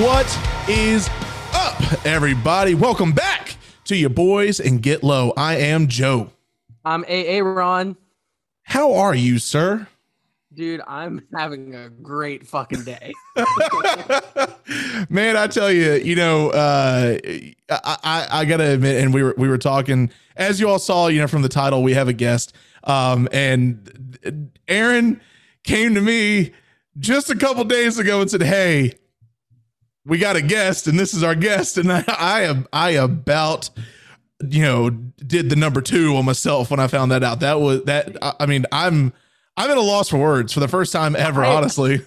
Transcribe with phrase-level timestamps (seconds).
[0.00, 1.10] What is
[1.52, 2.74] up, everybody?
[2.74, 5.34] Welcome back to your boys and get low.
[5.36, 6.30] I am Joe.
[6.86, 7.98] I'm AA Ron.
[8.62, 9.86] How are you, sir?
[10.54, 13.12] Dude, I'm having a great fucking day.
[15.10, 17.18] Man, I tell you, you know, uh,
[17.68, 20.10] I, I, I gotta admit, and we were we were talking
[20.40, 24.48] as you all saw, you know, from the title, we have a guest, um, and
[24.68, 25.20] Aaron
[25.64, 26.52] came to me
[26.98, 28.94] just a couple days ago and said, "Hey,
[30.04, 33.70] we got a guest, and this is our guest," and I, I am I about
[34.46, 37.40] you know did the number two on myself when I found that out.
[37.40, 38.16] That was that.
[38.40, 39.12] I, mean, I'm
[39.56, 42.02] I'm at a loss for words for the first time ever, honestly.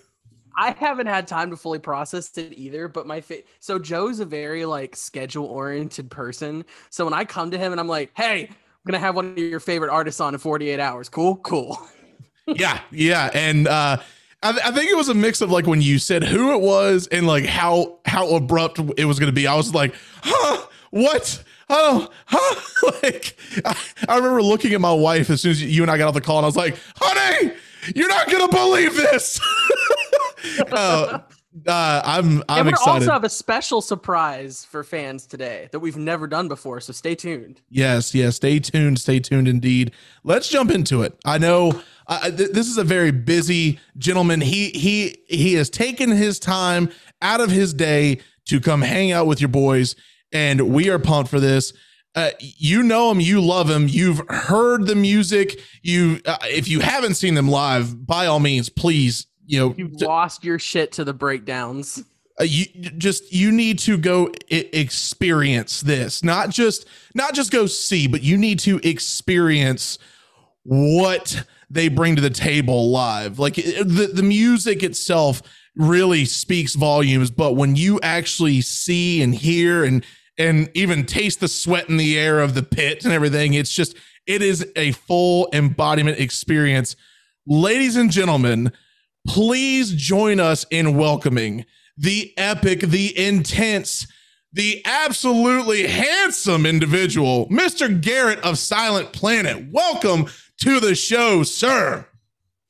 [0.55, 4.25] I haven't had time to fully process it either, but my fa- so Joe's a
[4.25, 6.63] very like schedule oriented person.
[6.91, 8.49] So when I come to him and I'm like, "Hey,
[8.85, 11.79] I'm gonna have one of your favorite artists on in 48 hours," cool, cool.
[12.47, 13.97] yeah, yeah, and uh,
[14.43, 17.07] I, I think it was a mix of like when you said who it was
[17.07, 19.47] and like how how abrupt it was to be.
[19.47, 21.43] I was like, huh, what?
[21.69, 22.91] Oh, huh?
[23.03, 23.77] like I,
[24.09, 26.21] I remember looking at my wife as soon as you and I got off the
[26.21, 27.53] call, and I was like, honey,
[27.95, 29.39] you're not gonna believe this.
[30.71, 31.19] uh,
[31.67, 33.01] uh, I'm I'm we excited.
[33.01, 36.79] also have a special surprise for fans today that we've never done before.
[36.81, 37.61] So stay tuned.
[37.69, 38.35] Yes, yes.
[38.37, 38.99] Stay tuned.
[38.99, 39.91] Stay tuned indeed.
[40.23, 41.17] Let's jump into it.
[41.25, 44.41] I know uh, th- this is a very busy gentleman.
[44.41, 46.89] He he he has taken his time
[47.21, 49.95] out of his day to come hang out with your boys,
[50.31, 51.73] and we are pumped for this.
[52.15, 55.59] Uh, you know him, you love him, you've heard the music.
[55.81, 59.97] You, uh, if you haven't seen them live, by all means, please, you know, You've
[59.97, 62.03] d- lost your shit to the breakdowns.
[62.39, 62.65] uh, you
[62.97, 66.23] just you need to go I- experience this.
[66.23, 69.99] Not just not just go see but you need to experience
[70.63, 73.39] what they bring to the table live.
[73.39, 75.41] Like it- the, the music itself
[75.75, 80.05] really speaks volumes but when you actually see and hear and
[80.37, 83.95] and even taste the sweat in the air of the pit and everything it's just
[84.27, 86.95] it is a full embodiment experience.
[87.45, 88.71] Ladies and gentlemen
[89.27, 91.65] please join us in welcoming
[91.97, 94.07] the epic, the intense,
[94.51, 98.01] the absolutely handsome individual, Mr.
[98.01, 99.67] Garrett of Silent Planet.
[99.71, 100.27] Welcome
[100.61, 102.07] to the show, sir.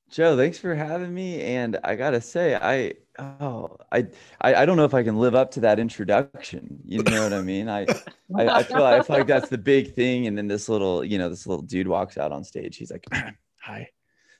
[0.10, 1.42] Joe, thanks for having me.
[1.42, 4.08] And I gotta say, I oh I
[4.42, 6.80] I, I don't know if I can live up to that introduction.
[6.86, 7.68] You know what I mean?
[7.68, 7.88] I
[8.36, 10.28] I, I feel I feel like that's the big thing.
[10.28, 12.78] And then this little, you know, this little dude walks out on stage.
[12.78, 13.06] He's like,
[13.60, 13.90] hi.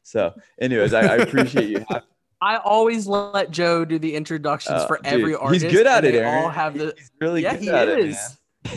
[0.04, 1.86] So, anyways, I, I appreciate you.
[1.90, 2.04] having-
[2.42, 5.64] I always let Joe do the introductions Uh, for dude, every artist.
[5.64, 6.94] he's good at it, They all have the.
[6.98, 8.16] He's really yeah, good he at it, is.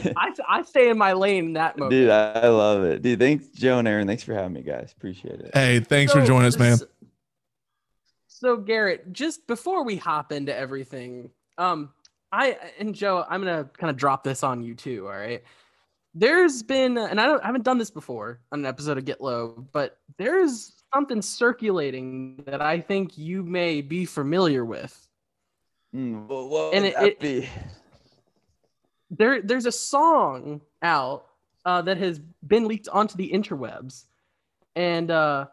[0.04, 0.14] man.
[0.16, 1.91] I, I stay in my lane in that moment.
[1.91, 3.03] Dude, I, I love it.
[3.03, 4.06] Dude, thanks, Joe and Aaron.
[4.06, 4.92] Thanks for having me, guys.
[4.97, 5.50] Appreciate it.
[5.53, 6.78] Hey, thanks for joining us, man.
[8.28, 11.91] So Garrett, just before we hop into everything, um,
[12.32, 15.06] I and Joe, I'm gonna kind of drop this on you too.
[15.06, 15.43] All right.
[16.19, 19.20] There's been, and I don't, I haven't done this before on an episode of Get
[19.20, 24.95] Low, but there's something circulating that I think you may be familiar with.
[25.95, 27.49] Mm, what And it- it- be?
[29.11, 31.27] There, there's a song out
[31.65, 34.05] uh, that has been leaked onto the interwebs,
[34.75, 35.47] and uh,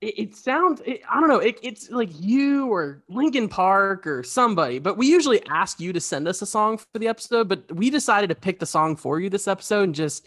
[0.00, 4.22] it, it sounds it, i don't know it, it's like you or linkin park or
[4.22, 7.60] somebody but we usually ask you to send us a song for the episode but
[7.74, 10.26] we decided to pick the song for you this episode and just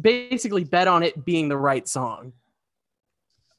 [0.00, 2.32] basically bet on it being the right song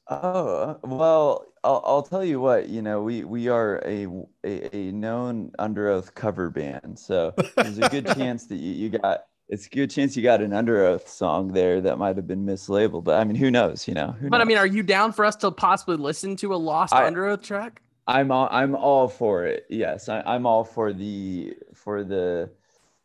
[0.08, 2.68] Oh well, I'll, I'll tell you what.
[2.68, 4.06] You know, we we are a
[4.44, 8.88] a, a known under oath cover band, so there's a good chance that you, you
[8.98, 9.24] got.
[9.50, 12.44] It's a good chance you got an under oath song there that might have been
[12.44, 13.04] mislabeled.
[13.04, 13.86] But I mean, who knows?
[13.88, 14.14] You know.
[14.20, 17.06] But i mean are you down for us to possibly listen to a lost I-
[17.06, 19.66] under oath track I'm all, I'm all for it.
[19.68, 22.50] Yes, I, I'm all for the for the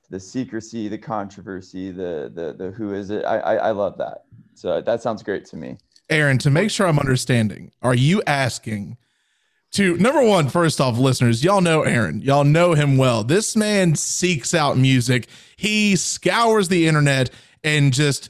[0.09, 3.25] the secrecy, the controversy, the the the who is it?
[3.25, 4.23] I I, I love that.
[4.53, 5.77] So that sounds great to me.
[6.09, 8.97] Aaron, to make sure I'm understanding, are you asking
[9.71, 13.23] to number one, first off, listeners, y'all know Aaron, y'all know him well.
[13.23, 17.31] This man seeks out music, he scours the internet
[17.63, 18.29] and just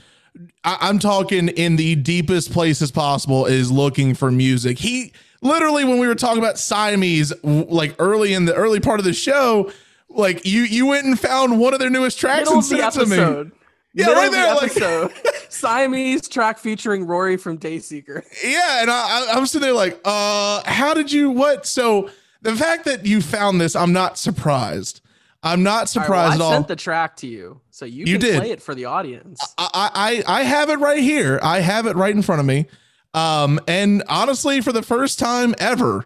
[0.64, 4.80] I, I'm talking in the deepest places possible is looking for music.
[4.80, 9.06] He literally, when we were talking about Siamese, like early in the early part of
[9.06, 9.72] the show,
[10.10, 13.00] like you you went and found one of their newest tracks middle and sent it
[13.00, 13.52] to me.
[13.94, 14.26] Yeah, Middle right
[14.64, 18.24] of the there, like- Siamese track featuring Rory from Dayseeker.
[18.44, 21.66] Yeah, and I, I, I'm sitting there like, uh, how did you what?
[21.68, 22.10] So
[22.42, 25.02] the fact that you found this, I'm not surprised.
[25.44, 26.52] I'm not All right, well, surprised I at all.
[26.54, 28.40] sent the track to you, so you, You can did.
[28.40, 29.40] play it for the audience.
[29.58, 31.40] I, I I have it right here.
[31.44, 32.66] I have it right in front of me.
[33.14, 36.06] Um, and honestly, for the first time ever,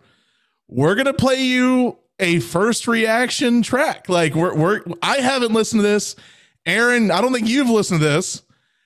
[0.68, 4.10] we're gonna play you a first reaction track.
[4.10, 6.16] Like we're we're I haven't listened to this.
[6.68, 8.44] Aaron, I don't think you've listened to this.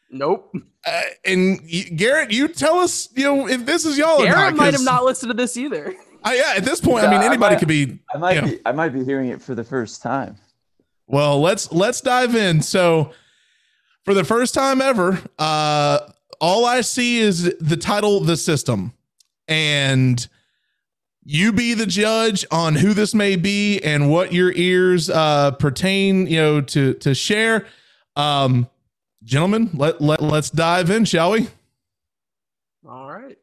[0.10, 0.54] Nope.
[0.86, 4.38] Uh, and you, Garrett, you tell us, you know, if this is y'all or Garrett
[4.38, 4.56] not.
[4.56, 5.94] might 'cause have not listened to this either.
[6.24, 8.00] I, yeah, at this point, I mean, Yeah, I anybody might- could be.
[8.14, 8.46] I might Yeah.
[8.46, 10.38] be I might be hearing it for the first time.
[11.08, 12.62] Well, let's let's dive in.
[12.62, 13.12] So,
[14.06, 16.00] for the first time ever, uh,
[16.40, 18.94] all I see is the title, "The System,"
[19.48, 20.28] and
[21.24, 26.28] you be the judge on who this may be and what your ears uh, pertain,
[26.28, 27.66] you know, to to share.
[28.16, 28.68] Um,
[29.24, 31.48] gentlemen, let let let's dive in, shall we?
[32.88, 33.38] All right.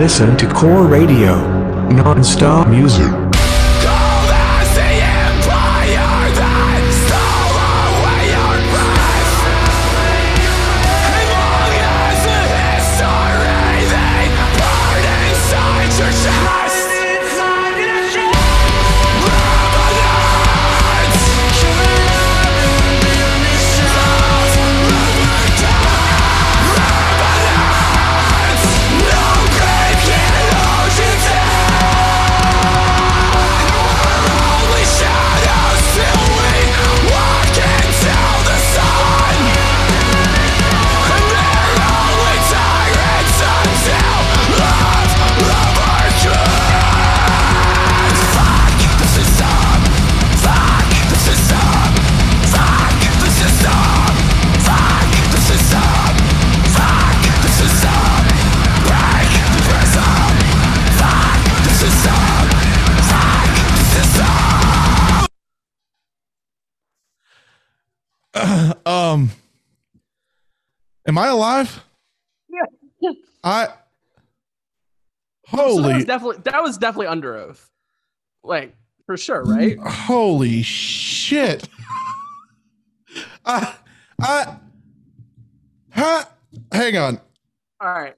[0.00, 1.36] Listen to Core Radio.
[1.90, 3.19] Non-stop music.
[71.10, 71.84] Am I alive?
[72.48, 73.10] Yeah.
[73.42, 73.66] I.
[75.50, 77.68] So that was Holy, definitely that was definitely under oath.
[78.44, 78.76] Like
[79.06, 79.76] for sure, right?
[79.80, 81.68] holy shit!
[83.44, 83.74] I,
[84.20, 84.56] I,
[85.92, 86.30] ha,
[86.70, 87.20] hang on.
[87.80, 88.14] All right.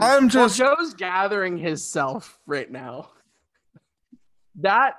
[0.00, 0.58] I'm Well, just.
[0.58, 3.10] Joe's gathering his self right now.
[4.56, 4.94] That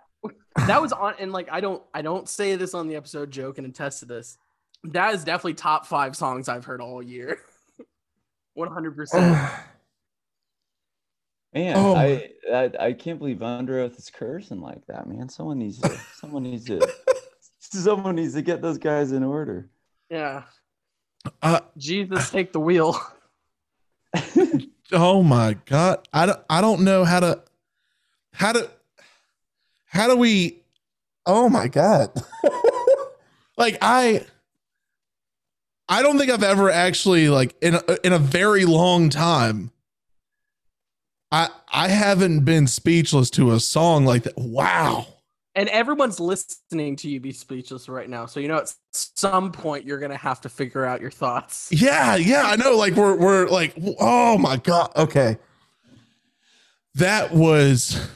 [0.55, 3.51] that was on and like I don't I don't say this on the episode Joe
[3.51, 4.38] can attest to this.
[4.86, 7.39] That is definitely top five songs I've heard all year.
[8.53, 9.38] One hundred percent.
[11.53, 11.95] Man, Oh.
[11.95, 15.29] I, I I can't believe Under Oath is cursing like that, man.
[15.29, 16.88] Someone needs to someone needs to
[17.59, 19.69] someone needs to get those guys in order.
[20.09, 20.43] Yeah.
[21.41, 22.98] Uh, Jesus take the wheel.
[24.91, 26.07] oh my god!
[26.13, 26.39] I don't.
[26.50, 27.43] I don't know how to.
[28.31, 28.67] how do
[29.86, 30.62] how do we
[31.25, 32.12] oh my god
[33.57, 34.24] like i
[35.89, 39.72] i don't think i've ever actually like in a, in a very long time
[41.31, 44.38] i i haven't been speechless to a song like that.
[44.38, 45.08] Wow.
[45.55, 48.27] And everyone's listening to you be speechless right now.
[48.27, 51.69] So you know at some point you're gonna have to figure out your thoughts.
[51.72, 52.77] yeah yeah i know.
[52.77, 54.91] Like we're we're like oh my god.
[54.96, 55.38] Okay.
[56.96, 58.08] That was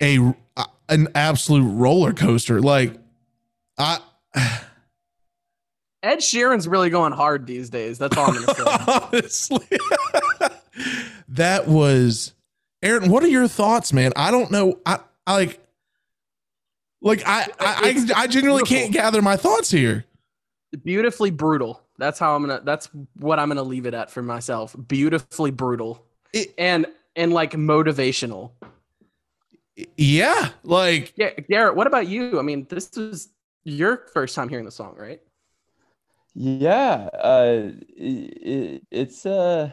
[0.00, 0.34] a
[0.88, 2.60] an absolute roller coaster.
[2.60, 2.96] Like
[3.78, 3.98] i
[6.04, 7.98] Ed Sheeran's really going hard these days.
[7.98, 9.00] That's all I'm gonna say.
[9.12, 9.78] honestly
[11.28, 12.32] that was
[12.82, 15.60] aaron what are your thoughts man i don't know i, I like
[17.00, 18.66] like i i i, I genuinely beautiful.
[18.66, 20.04] can't gather my thoughts here
[20.82, 21.80] Beautifully brutal.
[21.98, 22.60] That's how I'm gonna.
[22.64, 22.88] That's
[23.20, 24.74] what I'm gonna leave it at for myself.
[24.88, 28.50] Beautifully brutal It- and and like motivational.
[29.96, 31.76] yeah like Yeah, Garrett.
[31.76, 32.40] What about you?
[32.40, 33.28] I mean, this is
[33.62, 35.20] your first time hearing the song, right?
[36.34, 39.70] Yeah, uh, it, it's uh,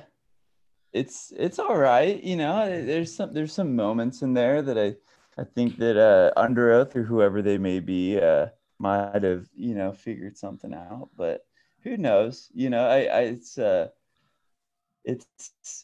[0.94, 2.22] it's it's all right.
[2.24, 4.96] You know, there's some there's some moments in there that I
[5.42, 8.48] I think that uh, Under Oath or whoever they may be uh,
[8.80, 11.46] might have you know figured something out, but
[11.84, 12.50] who knows?
[12.54, 13.90] You know, I, I it's uh,
[15.04, 15.26] it's,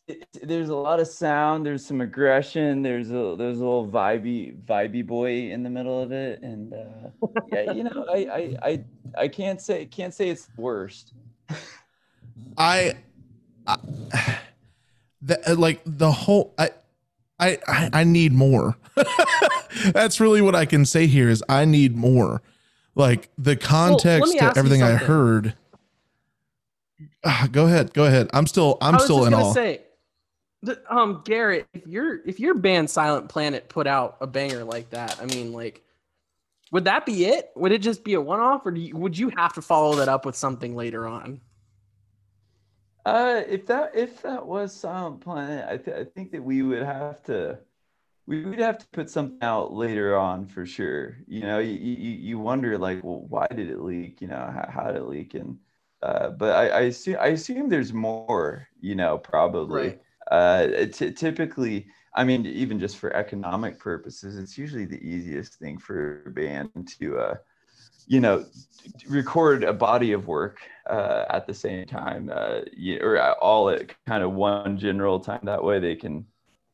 [0.08, 1.66] it's there's a lot of sound.
[1.66, 2.82] There's some aggression.
[2.82, 7.28] There's a there's a little vibey vibey boy in the middle of it, and uh,
[7.52, 8.84] yeah, you know, I I I
[9.18, 11.14] I can't say can't say it's worst.
[12.58, 12.96] I,
[13.66, 13.78] I
[15.22, 16.70] the, like the whole I,
[17.40, 18.78] I I I need more.
[19.94, 22.42] That's really what I can say here is I need more.
[22.94, 25.56] Like the context me to everything I heard.
[27.30, 28.30] Ah, go ahead, go ahead.
[28.34, 29.82] I'm still I'm I was still just in gonna say,
[30.90, 35.20] um, Garrett, if your if your band Silent Planet put out a banger like that,
[35.22, 35.84] I mean, like,
[36.72, 37.52] would that be it?
[37.58, 39.96] Would it just be a one off, or do you, would you have to follow
[39.98, 41.42] that up with something later on?
[43.06, 46.84] Uh, if that if that was Silent Planet, I, th- I think that we would
[46.84, 47.60] have to
[48.26, 51.18] we would have to put something out later on for sure.
[51.28, 54.22] You know, you you, you wonder like, well, why did it leak?
[54.22, 55.34] You know, how, how did it leak?
[55.34, 55.60] And
[56.02, 58.68] uh, but I, I assume I assume there's more.
[58.80, 59.88] You know, probably.
[59.88, 60.02] Right.
[60.30, 65.78] Uh, t- typically, I mean, even just for economic purposes, it's usually the easiest thing
[65.78, 67.36] for a band to, uh,
[68.08, 68.46] you know,
[69.08, 73.94] record a body of work uh, at the same time, uh, you, or all at
[74.06, 75.40] kind of one general time.
[75.44, 76.26] That way, they can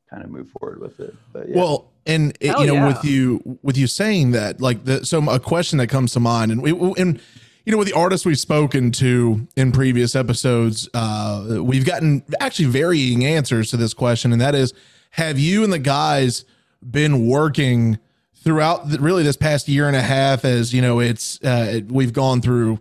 [0.10, 1.14] kind of move forward with it.
[1.32, 1.58] But yeah.
[1.58, 2.88] Well, and it, you know, yeah.
[2.88, 6.52] with you with you saying that, like the so a question that comes to mind,
[6.52, 7.22] and we and
[7.66, 12.66] you know, with the artists we've spoken to in previous episodes, uh, we've gotten actually
[12.66, 14.74] varying answers to this question, and that is,
[15.12, 16.44] have you and the guys
[16.90, 18.00] been working
[18.36, 20.44] throughout the, really this past year and a half?
[20.44, 22.80] As you know, it's uh, we've gone through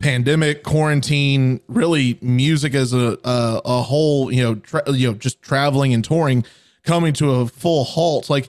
[0.00, 5.42] pandemic, quarantine, really music as a a, a whole, you know, tra- you know, just
[5.42, 6.44] traveling and touring
[6.82, 8.28] coming to a full halt.
[8.28, 8.48] Like,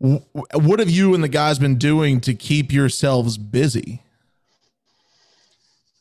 [0.00, 0.24] w-
[0.54, 4.02] what have you and the guys been doing to keep yourselves busy?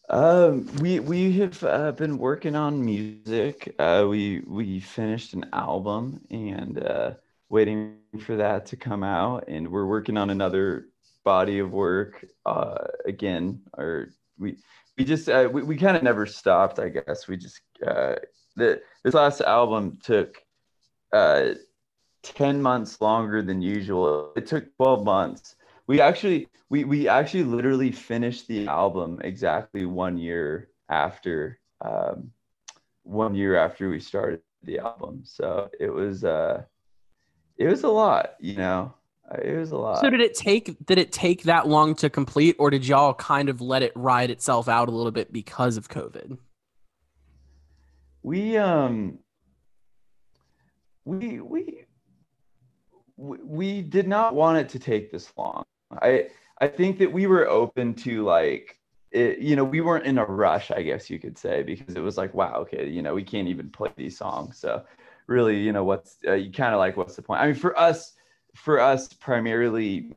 [0.10, 3.74] Um, we we have uh, been working on music.
[3.80, 7.12] Uh, we we finished an album and uh,
[7.50, 10.90] waiting for that to come out, and we're working on another
[11.24, 12.24] body of work.
[12.46, 14.58] Uh, again, or we
[14.96, 16.78] we just uh, we, we kind of never stopped.
[16.78, 18.16] I guess we just uh,
[18.56, 20.38] the this last album took
[21.14, 21.54] uh,
[22.22, 24.34] ten months longer than usual.
[24.36, 25.55] It took twelve months
[25.88, 32.32] we actually we we actually literally finished the album exactly one year after um,
[33.04, 35.22] one year after we started the album.
[35.24, 36.64] So it was uh
[37.58, 38.94] it was a lot you know?
[39.44, 40.02] It was a lot.
[40.02, 43.50] So did it take did it take that long to complete, or did y'all kind
[43.50, 46.38] of let it ride itself out a little bit because of COVID?
[48.26, 49.20] we um
[51.06, 51.86] we we
[53.08, 55.64] we did not want it to take this long
[56.02, 56.28] i
[56.60, 58.78] i think that we were open to like
[59.12, 62.02] it, you know we weren't in a rush i guess you could say because it
[62.02, 64.58] was like wow okay you know we can't even play these songs.
[64.58, 64.84] So
[65.28, 67.42] really you know what's uh, you kind of like what's the point?
[67.42, 68.14] I mean for us
[68.56, 70.14] for us primarily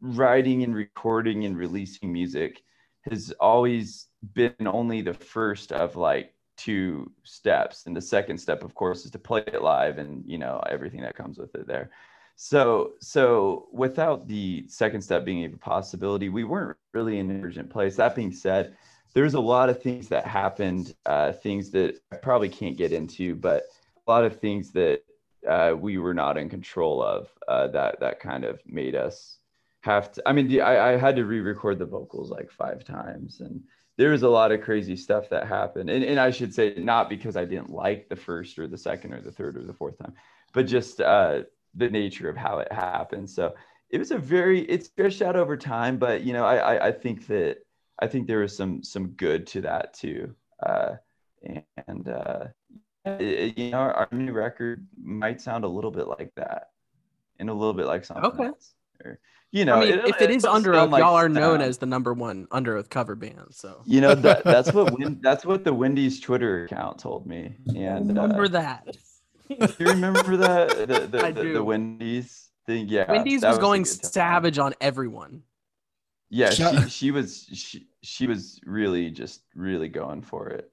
[0.00, 2.62] writing and recording and releasing music
[3.10, 7.86] has always been only the first of like two steps.
[7.86, 11.00] And the second step of course is to play it live and you know everything
[11.02, 11.90] that comes with it there
[12.36, 17.70] so so without the second step being a possibility we weren't really in an urgent
[17.70, 17.96] place.
[17.96, 18.76] That being said
[19.14, 23.34] there's a lot of things that happened uh, things that i probably can't get into
[23.36, 23.62] but
[24.06, 25.02] a lot of things that
[25.48, 29.38] uh, we were not in control of uh, that that kind of made us
[29.82, 33.62] have to i mean I, I had to re-record the vocals like five times and
[33.96, 35.88] there was a lot of crazy stuff that happened.
[35.88, 39.12] And, and i should say not because i didn't like the first or the second
[39.12, 40.14] or the third or the fourth time
[40.52, 41.42] but just uh,
[41.76, 43.54] the nature of how it happened so
[43.90, 46.92] it was a very it's stretched out over time but you know i i, I
[46.92, 47.58] think that
[48.00, 50.94] i think there was some some good to that too uh,
[51.86, 52.44] and uh,
[53.04, 56.68] it- you know our, our new record might sound a little bit like that
[57.38, 58.46] and a little bit like something Okay.
[58.46, 59.18] else or,
[59.50, 61.60] you know I mean, it'll- if it is it'll Under Oath, like y'all are known
[61.60, 63.48] as the number one Under Oath cover band.
[63.50, 68.16] So you know that that's what that's what the wendy's twitter account told me and
[68.16, 68.96] uh, remember that.
[69.48, 71.52] Do you remember that the, the, I the, do.
[71.54, 75.42] the wendy's thing yeah Wendy's that was going savage on everyone.
[76.30, 80.70] yeah Shut- she, she was she, she was really just really going for it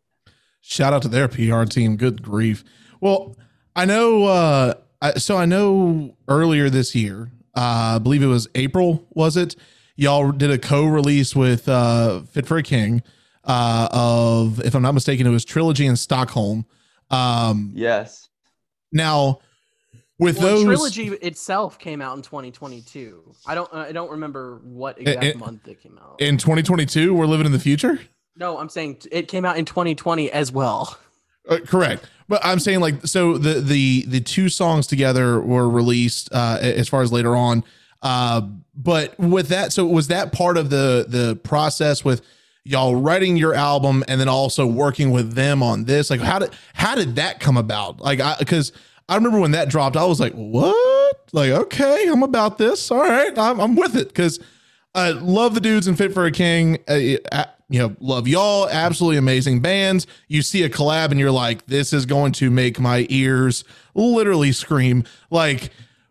[0.61, 1.97] Shout out to their PR team.
[1.97, 2.63] Good grief.
[3.01, 3.35] Well,
[3.75, 4.25] I know.
[4.25, 9.35] Uh, I, so I know earlier this year, uh, I believe it was April, was
[9.35, 9.55] it?
[9.95, 13.01] Y'all did a co-release with uh, Fit for a King
[13.43, 16.65] uh, of, if I'm not mistaken, it was Trilogy in Stockholm.
[17.09, 18.29] Um, yes
[18.91, 19.39] now,
[20.19, 23.33] with Well, those trilogy itself came out in 2022.
[23.48, 26.21] I don't I don't remember what exact it- month it came out.
[26.21, 28.00] in 2022, we're living in the future.
[28.36, 30.98] no, I'm saying it came out in 2020 as well.
[31.50, 32.07] Uh, correct.
[32.27, 36.88] But I'm saying like so the the the two songs together were released uh as
[36.88, 37.63] far as later on.
[38.03, 38.41] Uh
[38.75, 42.21] but with that so was that part of the the process with
[42.63, 46.10] y'all writing your album and then also working with them on this?
[46.10, 48.00] Like how did how did that come about?
[48.00, 48.72] Like I cuz
[49.10, 52.91] I remember when that dropped I was like, "What?" Like, "Okay, I'm about this.
[52.91, 53.38] All right.
[53.38, 54.39] I'm I'm with it cuz
[54.94, 56.80] I love the dudes in Fit for a King.
[56.88, 58.68] Uh, uh, you know, love y'all.
[58.70, 60.06] Absolutely amazing bands.
[60.27, 63.63] You see a collab and you're like, this is going to make my ears
[63.96, 65.06] literally scream.
[65.30, 65.70] Like,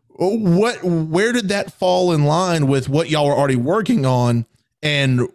[0.09, 0.83] what?
[0.83, 4.47] Where did that fall in line with what y'all were already working on,
[4.83, 5.29] and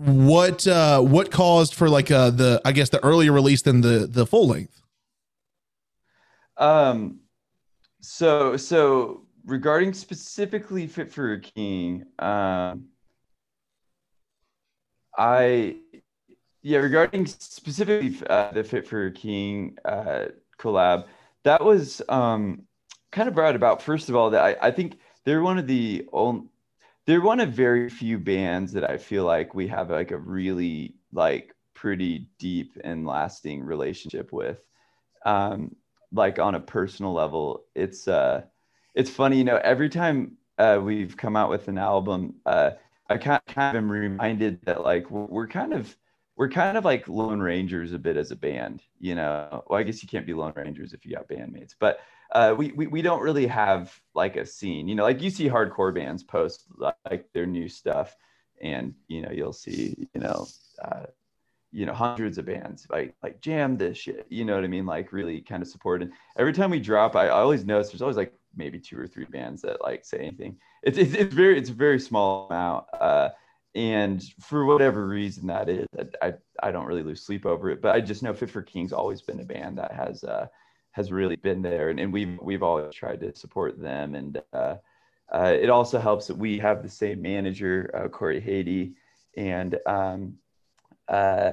[0.00, 4.06] what uh, what caused for like uh, the I guess the earlier release than the
[4.06, 4.80] the full length?
[6.56, 7.20] Um,
[8.00, 12.86] so so regarding specifically Fit for a King, um,
[15.18, 15.76] I
[16.62, 20.26] yeah regarding specifically uh, the Fit for a King uh,
[20.58, 21.04] collab,
[21.44, 22.62] that was um
[23.12, 23.82] kind of brought about.
[23.82, 26.48] First of all, that I, I think they're one of the only
[27.10, 30.94] they're one of very few bands that I feel like we have like a really
[31.12, 34.60] like pretty deep and lasting relationship with.
[35.26, 35.74] Um,
[36.12, 38.42] like on a personal level, it's uh
[38.94, 42.72] it's funny, you know, every time uh, we've come out with an album, uh,
[43.08, 45.96] I kind kind of am reminded that like we're kind of
[46.36, 49.64] we're kind of like Lone Rangers a bit as a band, you know.
[49.66, 51.98] Well, I guess you can't be Lone Rangers if you got bandmates, but
[52.32, 55.02] uh, we, we we don't really have like a scene, you know.
[55.02, 58.16] Like you see hardcore bands post like their new stuff,
[58.60, 60.46] and you know you'll see you know
[60.82, 61.06] uh,
[61.72, 64.86] you know hundreds of bands like like jam this shit, you know what I mean?
[64.86, 66.02] Like really kind of support.
[66.02, 69.06] And every time we drop, I, I always notice there's always like maybe two or
[69.06, 70.56] three bands that like say anything.
[70.82, 72.86] It's it's, it's very it's a very small amount.
[72.92, 73.30] Uh,
[73.74, 77.80] and for whatever reason that is, I, I I don't really lose sleep over it.
[77.80, 80.46] But I just know Fit for King's always been a band that has uh
[80.92, 84.14] has really been there, and, and we've we've always tried to support them.
[84.14, 84.76] And uh,
[85.32, 88.94] uh, it also helps that we have the same manager, uh, Corey Haiti,
[89.36, 90.34] and um,
[91.08, 91.52] uh,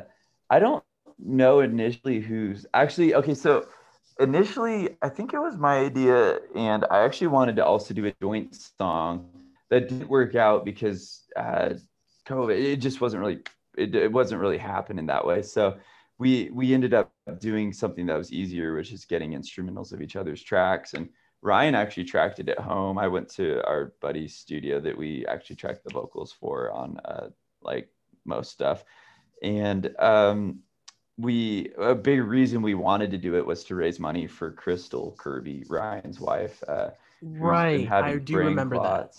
[0.50, 0.84] I don't
[1.19, 3.36] know initially who's actually okay.
[3.36, 3.67] So
[4.19, 8.13] initially, I think it was my idea, and I actually wanted to also do a
[8.21, 9.30] joint song
[9.69, 11.69] that didn't work out because uh,
[12.28, 12.58] COVID.
[12.58, 13.41] It just wasn't really
[13.78, 15.41] it, it wasn't really happening that way.
[15.43, 15.78] So
[16.17, 20.15] we we ended up doing something that was easier, which is getting instrumentals of each
[20.15, 20.93] other's tracks.
[20.93, 21.10] And
[21.41, 22.97] Ryan actually tracked it at home.
[22.97, 27.27] I went to our buddy's studio that we actually tracked the vocals for on uh,
[27.62, 27.89] like
[28.25, 28.84] most stuff.
[29.43, 30.60] And um,
[31.17, 35.15] we a big reason we wanted to do it was to raise money for Crystal
[35.17, 36.63] Kirby, Ryan's wife.
[36.67, 36.89] Uh,
[37.21, 37.89] Right.
[37.91, 39.15] I do remember that.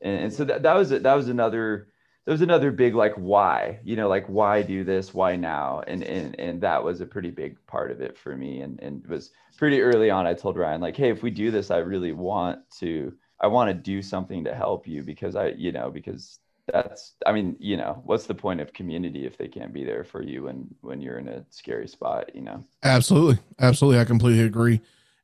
[0.00, 1.88] And, and so that, that was that was another
[2.30, 6.04] that was another big like why you know like why do this why now and
[6.04, 9.10] and and that was a pretty big part of it for me and and it
[9.10, 12.12] was pretty early on I told Ryan like hey if we do this I really
[12.12, 16.38] want to I want to do something to help you because I you know because
[16.72, 20.04] that's I mean you know what's the point of community if they can't be there
[20.04, 23.42] for you when when you're in a scary spot you know Absolutely.
[23.58, 24.00] Absolutely.
[24.00, 24.80] I completely agree.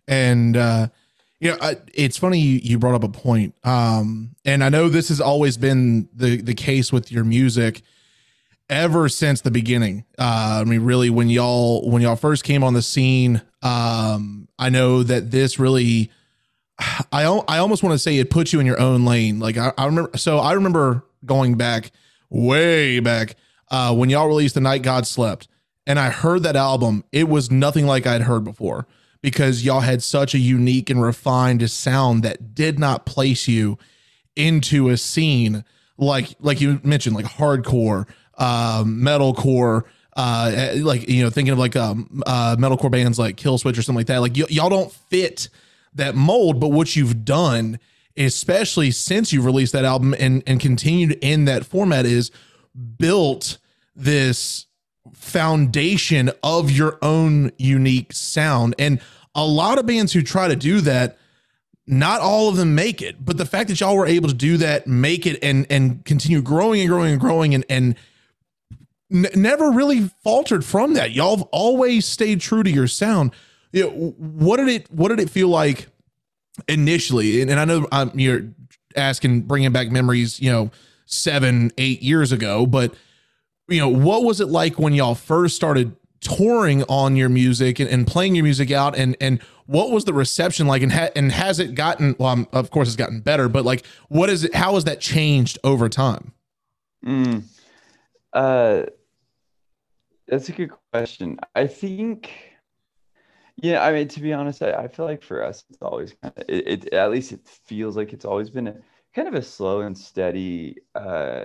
[0.08, 0.88] And, uh,
[1.40, 3.54] you know, I, it's funny you, you brought up a point.
[3.64, 7.82] Um, and I know this has always been the, the case with your music
[8.68, 10.04] ever since the beginning.
[10.18, 14.70] Uh, I mean, really, when y'all when y'all first came on the scene, um, I
[14.70, 16.10] know that this really
[17.12, 19.38] I I almost want to say it puts you in your own lane.
[19.38, 21.92] Like I, I remember, so I remember going back
[22.30, 23.36] way back
[23.70, 25.48] uh, when y'all released "The Night God Slept,"
[25.86, 27.04] and I heard that album.
[27.12, 28.86] It was nothing like I'd heard before
[29.22, 33.78] because y'all had such a unique and refined sound that did not place you
[34.36, 35.64] into a scene
[35.98, 38.06] like like you mentioned, like hardcore,
[38.38, 39.84] um, metalcore.
[40.16, 43.96] Uh, like you know, thinking of like um, uh, metalcore bands like Killswitch or something
[43.96, 44.18] like that.
[44.18, 45.50] Like y- y'all don't fit
[45.94, 47.78] that mold, but what you've done,
[48.16, 52.30] especially since you've released that album and and continued in that format, is
[52.98, 53.58] built
[53.94, 54.65] this
[55.26, 58.74] foundation of your own unique sound.
[58.78, 59.00] And
[59.34, 61.18] a lot of bands who try to do that,
[61.86, 63.24] not all of them make it.
[63.24, 66.40] But the fact that y'all were able to do that, make it, and and continue
[66.42, 67.96] growing and growing and growing, and and
[69.12, 71.12] n- never really faltered from that.
[71.12, 73.32] Y'all have always stayed true to your sound.
[73.72, 75.88] You know, what did it What did it feel like
[76.68, 77.42] initially?
[77.42, 78.48] And, and I know I'm, you're
[78.96, 80.40] asking, bringing back memories.
[80.40, 80.70] You know,
[81.06, 82.94] seven, eight years ago, but
[83.68, 87.88] you know, what was it like when y'all first started touring on your music and,
[87.90, 91.30] and playing your music out and and what was the reception like and ha- and
[91.30, 94.54] has it gotten well um, of course it's gotten better but like what is it
[94.54, 96.32] how has that changed over time
[97.06, 97.44] Mm.
[98.32, 98.82] Uh,
[100.26, 101.38] that's a good question.
[101.54, 102.30] I think,
[103.56, 106.34] yeah, I mean, to be honest, I, I feel like for us, it's always kind
[106.36, 108.76] of, it, it, at least it feels like it's always been a
[109.14, 111.44] kind of a slow and steady uh,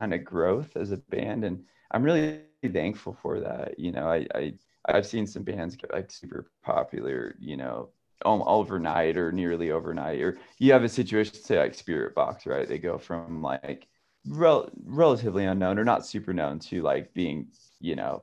[0.00, 1.44] kind of growth as a band.
[1.44, 2.40] And I'm really
[2.72, 3.78] thankful for that.
[3.78, 4.54] You know, I, I,
[4.86, 7.90] I've seen some bands get like super popular, you know,
[8.24, 12.68] um, overnight or nearly overnight, or you have a situation, say like Spiritbox, right?
[12.68, 13.88] They go from like,
[14.26, 17.48] rel- relatively unknown or not super known to like being
[17.80, 18.22] you know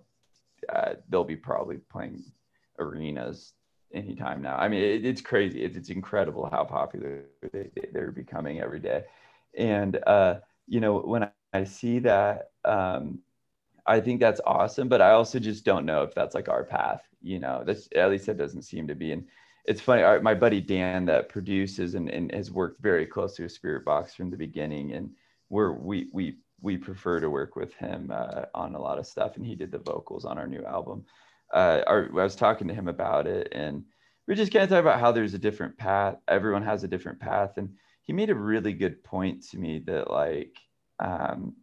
[0.74, 2.24] uh, they'll be probably playing
[2.80, 3.54] arenas
[3.94, 8.60] anytime now i mean it, it's crazy it, it's incredible how popular they, they're becoming
[8.60, 9.04] every day
[9.58, 10.36] and uh,
[10.72, 13.20] you know when I, see that um,
[13.86, 17.02] i think that's awesome but i also just don't know if that's like our path
[17.22, 19.26] you know that's at least that doesn't seem to be and
[19.66, 23.62] it's funny our, my buddy dan that produces and, and has worked very closely with
[23.62, 25.12] Spiritbox from the beginning and
[25.50, 29.36] we're we we we prefer to work with him uh, on a lot of stuff,
[29.36, 31.04] and he did the vocals on our new album.
[31.54, 33.84] Uh, our, I was talking to him about it, and
[34.28, 36.18] we just kind of talking about how there's a different path.
[36.28, 40.10] Everyone has a different path, and he made a really good point to me that
[40.10, 40.58] like,
[41.00, 41.56] um,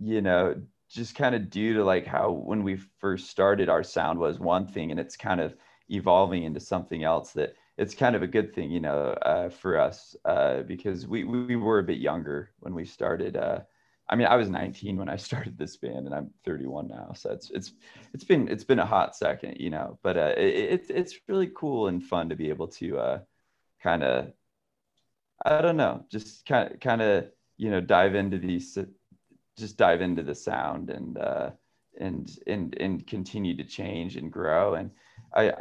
[0.00, 4.18] you know, just kind of due to like how when we first started, our sound
[4.18, 5.56] was one thing, and it's kind of
[5.88, 9.78] evolving into something else that it's kind of a good thing, you know, uh, for
[9.78, 13.36] us uh, because we we were a bit younger when we started.
[13.36, 13.60] Uh,
[14.08, 17.12] I mean, I was 19 when I started this band, and I'm 31 now.
[17.14, 17.72] So it's it's
[18.14, 19.98] it's been it's been a hot second, you know.
[20.02, 23.18] But uh, it, it's it's really cool and fun to be able to uh,
[23.82, 24.32] kind of
[25.44, 28.76] I don't know, just kind of kind of you know dive into these,
[29.58, 31.50] just dive into the sound and uh,
[31.98, 34.74] and and and continue to change and grow.
[34.74, 34.90] And
[35.34, 35.52] I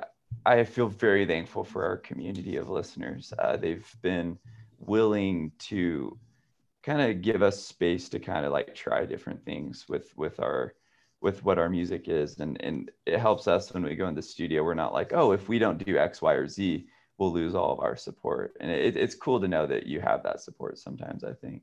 [0.45, 3.33] I feel very thankful for our community of listeners.
[3.37, 4.37] Uh, they've been
[4.79, 6.17] willing to
[6.83, 10.73] kind of give us space to kind of like try different things with with our
[11.21, 14.21] with what our music is and and it helps us when we go in the
[14.21, 16.85] studio we're not like oh if we don't do x y or z
[17.17, 20.23] we'll lose all of our support and it, it's cool to know that you have
[20.23, 21.61] that support sometimes i think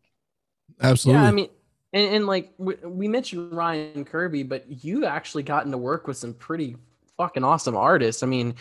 [0.80, 1.48] absolutely Yeah, I mean,
[1.92, 6.16] and, and like we, we mentioned Ryan Kirby, but you've actually gotten to work with
[6.16, 6.76] some pretty
[7.16, 8.22] fucking awesome artists.
[8.22, 8.54] I mean,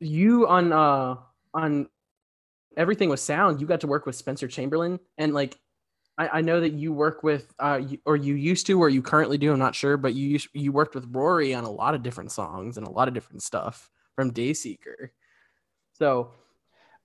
[0.00, 1.16] you on uh
[1.54, 1.88] on
[2.76, 5.58] Everything Was Sound, you got to work with Spencer Chamberlain, and like
[6.18, 9.00] I, I know that you work with uh you, or you used to or you
[9.02, 9.52] currently do.
[9.52, 12.76] I'm not sure, but you you worked with Rory on a lot of different songs
[12.76, 15.08] and a lot of different stuff from Dayseeker.
[15.92, 16.32] So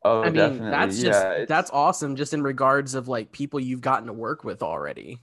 [0.04, 2.16] oh I mean, definitely that's just yeah that's awesome.
[2.16, 5.22] Just in regards of like people you've gotten to work with already.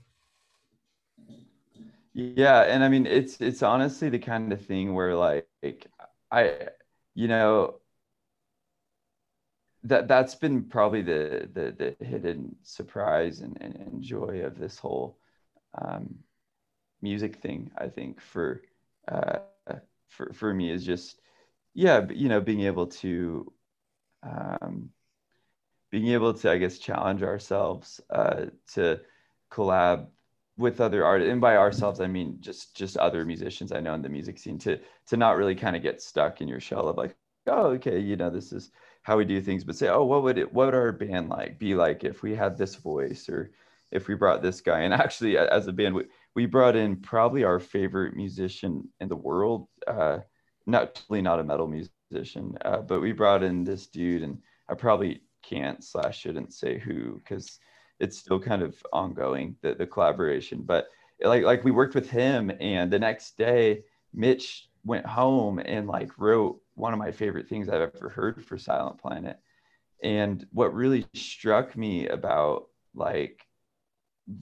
[2.13, 5.47] Yeah, and I mean it's it's honestly the kind of thing where like
[6.31, 6.69] I
[7.13, 7.79] you know
[9.83, 14.79] that that's been probably the the, the hidden surprise and, and, and joy of this
[14.79, 15.17] whole
[15.81, 16.15] um,
[17.01, 18.63] music thing I think for
[19.07, 19.39] uh,
[20.09, 21.21] for for me is just
[21.75, 23.51] yeah you know being able to
[24.25, 24.89] um,
[25.91, 28.99] being able to I guess challenge ourselves uh, to
[29.51, 30.07] collab
[30.57, 34.01] with other artists and by ourselves i mean just just other musicians i know in
[34.01, 36.95] the music scene to to not really kind of get stuck in your shell of
[36.95, 37.13] like
[37.47, 38.71] oh okay you know this is
[39.03, 41.59] how we do things but say oh what would it what would our band like
[41.59, 43.51] be like if we had this voice or
[43.91, 44.81] if we brought this guy?
[44.81, 49.15] And actually as a band we, we brought in probably our favorite musician in the
[49.15, 50.19] world uh
[50.65, 51.67] not totally not a metal
[52.11, 54.37] musician uh, but we brought in this dude and
[54.69, 57.59] i probably can't slash shouldn't say who because
[57.99, 60.63] it's still kind of ongoing the, the collaboration.
[60.63, 60.87] But
[61.21, 66.17] like like we worked with him and the next day mitch went home and like
[66.17, 69.39] wrote one of my favorite things i've ever heard for silent planet.
[70.03, 73.45] And what really struck me about like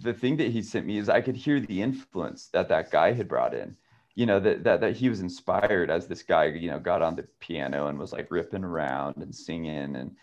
[0.01, 3.11] the thing that he sent me is i could hear the influence that that guy
[3.11, 3.75] had brought in
[4.15, 7.15] you know that, that that he was inspired as this guy you know got on
[7.15, 10.15] the piano and was like ripping around and singing and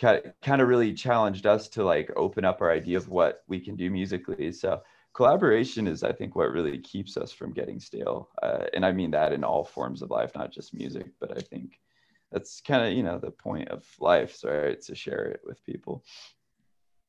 [0.00, 3.44] kind of, kind of really challenged us to like open up our idea of what
[3.46, 4.50] we can do musically.
[4.50, 4.82] So
[5.14, 8.28] collaboration is i think what really keeps us from getting stale.
[8.42, 11.40] Uh, and i mean that in all forms of life not just music but i
[11.40, 11.78] think
[12.34, 15.64] that's kind of you know the point of life so right to share it with
[15.64, 16.04] people.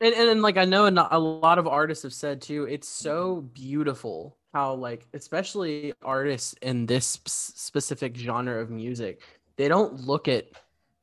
[0.01, 3.41] And, and and like I know a lot of artists have said too, it's so
[3.53, 9.21] beautiful how like especially artists in this specific genre of music,
[9.57, 10.45] they don't look at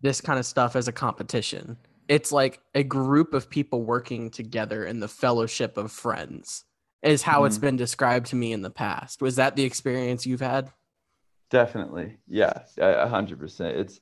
[0.01, 1.77] this kind of stuff as a competition.
[2.09, 6.65] It's like a group of people working together in the fellowship of friends
[7.03, 7.61] is how it's Mhm.
[7.61, 9.21] been described to me in the past.
[9.21, 10.73] Was that the experience you've had?
[11.51, 12.19] Definitely.
[12.27, 13.77] Yeah, a a hundred percent.
[13.77, 14.01] It's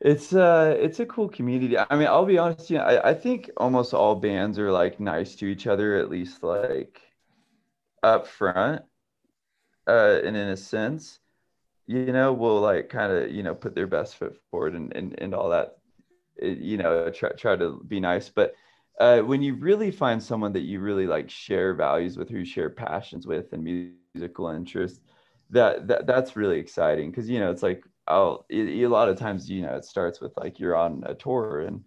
[0.00, 1.76] it's uh it's a cool community.
[1.78, 5.00] I mean, I'll be honest, you know, I, I think almost all bands are like
[5.00, 7.00] nice to each other, at least like
[8.06, 8.82] up front,
[9.86, 11.20] uh, and in a sense,
[11.86, 15.20] you know, will like kind of, you know, put their best foot forward and and,
[15.20, 15.78] and all that,
[16.36, 18.30] it- you know, try try to be nice.
[18.30, 18.54] But
[19.00, 22.70] uh, when you really find someone that you really like share values with, who share
[22.70, 23.64] passions with, and
[24.14, 25.00] musical interests,
[25.50, 27.84] that that that's really exciting because you know it's like
[28.50, 31.60] it, a lot of times you know it starts with like you're on a tour
[31.62, 31.84] and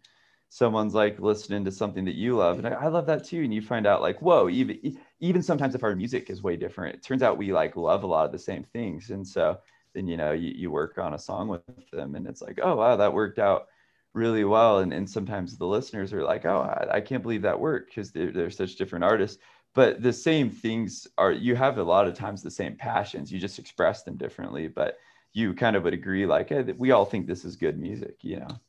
[0.50, 3.54] someone's like listening to something that you love and I, I love that too and
[3.54, 7.04] you find out like whoa even even sometimes if our music is way different it
[7.04, 9.60] turns out we like love a lot of the same things and so
[9.94, 12.76] then you know you, you work on a song with them and it's like oh
[12.76, 13.68] wow that worked out
[14.16, 17.60] really well and, and sometimes the listeners are like oh i, I can't believe that
[17.60, 19.40] worked because they're, they're such different artists
[19.76, 23.40] but the same things are you have a lot of times the same passions you
[23.40, 24.98] just express them differently but
[25.32, 28.40] you kind of would agree like hey, we all think this is good music you
[28.40, 28.60] know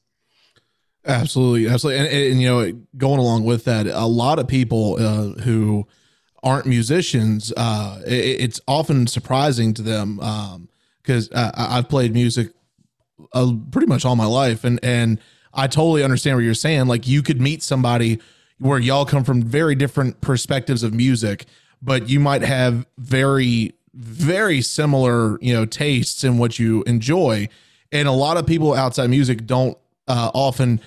[1.06, 5.28] Absolutely, absolutely, and, and, you know, going along with that, a lot of people uh,
[5.42, 5.86] who
[6.42, 10.16] aren't musicians, uh, it, it's often surprising to them
[11.02, 12.52] because uh, I- I've played music
[13.32, 15.18] uh, pretty much all my life, and and
[15.54, 16.86] I totally understand what you're saying.
[16.86, 18.20] Like you could meet somebody
[18.58, 21.46] where y'all come from very different perspectives of music,
[21.82, 27.48] but you might have very very similar you know tastes in what you enjoy,
[27.92, 29.78] and a lot of people outside music don't
[30.11, 30.81] uh, often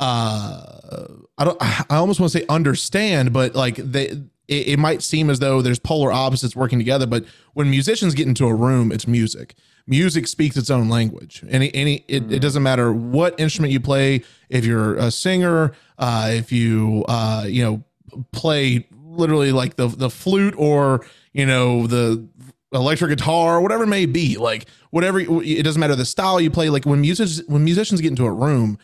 [0.00, 1.06] uh
[1.38, 4.06] i don't i almost want to say understand but like they
[4.48, 8.26] it, it might seem as though there's polar opposites working together but when musicians get
[8.28, 9.54] into a room it's music.
[9.88, 11.42] Music speaks its own language.
[11.48, 16.28] Any any it, it doesn't matter what instrument you play if you're a singer uh
[16.30, 17.82] if you uh you know
[18.30, 22.28] play literally like the the flute or you know the
[22.72, 26.68] electric guitar whatever it may be like whatever it doesn't matter the style you play
[26.68, 28.78] like when musicians when musicians get into a room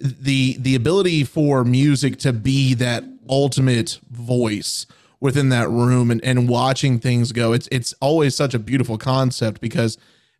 [0.00, 4.86] the the ability for music to be that ultimate voice
[5.20, 9.60] within that room and, and watching things go it's it's always such a beautiful concept
[9.60, 9.98] because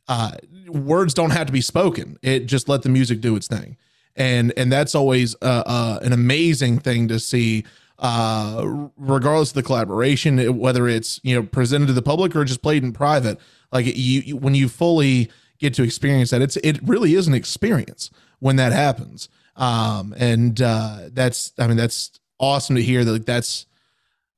[0.09, 0.33] uh
[0.69, 2.19] words don't have to be spoken.
[2.23, 3.77] It just let the music do its thing.
[4.17, 7.65] And and that's always uh, uh an amazing thing to see
[7.99, 12.63] uh regardless of the collaboration whether it's you know presented to the public or just
[12.63, 13.39] played in private
[13.73, 17.35] like you, you when you fully get to experience that it's it really is an
[17.35, 19.29] experience when that happens.
[19.57, 23.67] Um and uh that's i mean that's awesome to hear that that's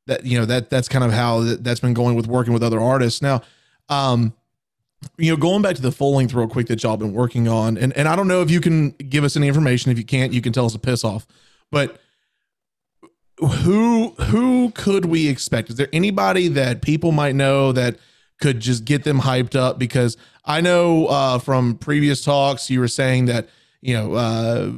[0.06, 2.62] that you know that that's kind of how that, that's been going with working with
[2.62, 3.20] other artists.
[3.20, 3.42] Now
[3.88, 4.32] um
[5.18, 7.78] you know going back to the full length real quick that y'all been working on
[7.78, 9.92] and and i don't know if you can give us any information.
[9.92, 11.26] If you can't you can tell us a piss off.
[11.70, 12.00] But
[13.46, 15.70] who who could we expect?
[15.70, 17.96] Is there anybody that people might know that
[18.40, 19.78] could just get them hyped up?
[19.78, 23.48] Because i know uh from previous talks you were saying that
[23.80, 24.70] you know uh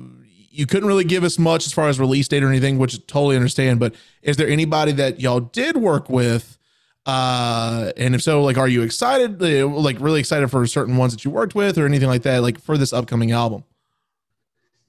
[0.55, 2.99] you couldn't really give us much as far as release date or anything which I
[3.07, 6.59] totally understand but is there anybody that y'all did work with
[7.07, 11.25] uh and if so like are you excited like really excited for certain ones that
[11.25, 13.65] you worked with or anything like that like for this upcoming album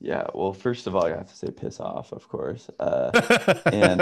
[0.04, 3.10] yeah well first of all i have to say piss off of course uh
[3.66, 4.02] And,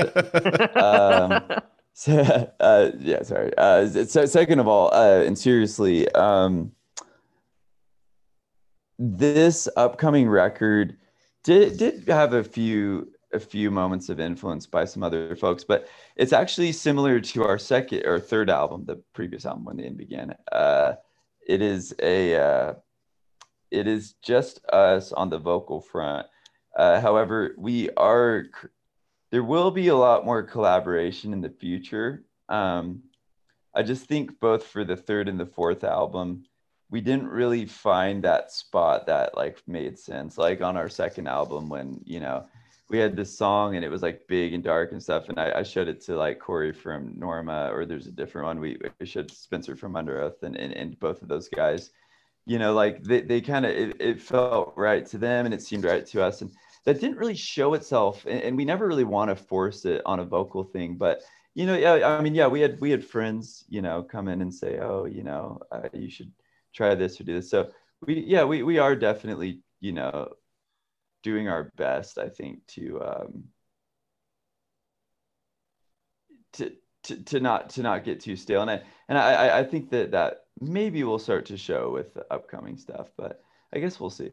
[0.75, 1.61] um,
[1.93, 6.71] so uh yeah sorry uh so second of all uh and seriously um
[8.97, 10.97] this upcoming record
[11.43, 15.87] did did have a few a few moments of influence by some other folks but
[16.15, 19.97] it's actually similar to our second or third album the previous album when the end
[19.97, 20.35] began.
[20.51, 20.93] Uh
[21.47, 22.73] it is a uh
[23.71, 26.27] it is just us on the vocal front
[26.75, 28.45] Uh, however, we are
[29.31, 32.25] there will be a lot more collaboration in the future.
[32.49, 33.03] Um,
[33.73, 36.43] I just think both for the third and the fourth album,
[36.89, 40.37] we didn't really find that spot that like made sense.
[40.37, 42.45] Like on our second album, when you know
[42.89, 45.59] we had this song and it was like big and dark and stuff, and I,
[45.59, 48.59] I showed it to like Corey from Norma, or there's a different one.
[48.59, 51.91] We, we showed Spencer from Under Oath, and, and and both of those guys,
[52.51, 55.61] you know, like they they kind of it, it felt right to them, and it
[55.61, 56.51] seemed right to us, and
[56.85, 60.19] that didn't really show itself, and, and we never really want to force it on
[60.19, 61.21] a vocal thing, but
[61.53, 64.41] you know, yeah, I mean, yeah, we had we had friends, you know, come in
[64.41, 66.31] and say, oh, you know, uh, you should
[66.73, 67.49] try this or do this.
[67.49, 67.69] So
[68.05, 70.33] we, yeah, we we are definitely, you know,
[71.23, 73.43] doing our best, I think, to um,
[76.53, 76.71] to
[77.03, 78.61] to to not to not get too stale.
[78.61, 82.25] And I and I I think that that maybe we'll start to show with the
[82.31, 83.43] upcoming stuff, but
[83.73, 84.31] I guess we'll see.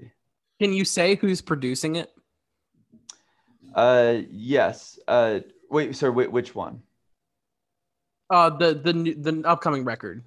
[0.60, 2.10] Can you say who's producing it?
[3.74, 4.98] Uh, yes.
[5.08, 6.82] Uh, wait, sorry, wait, which one?
[8.30, 10.22] Uh, the the new- the upcoming record.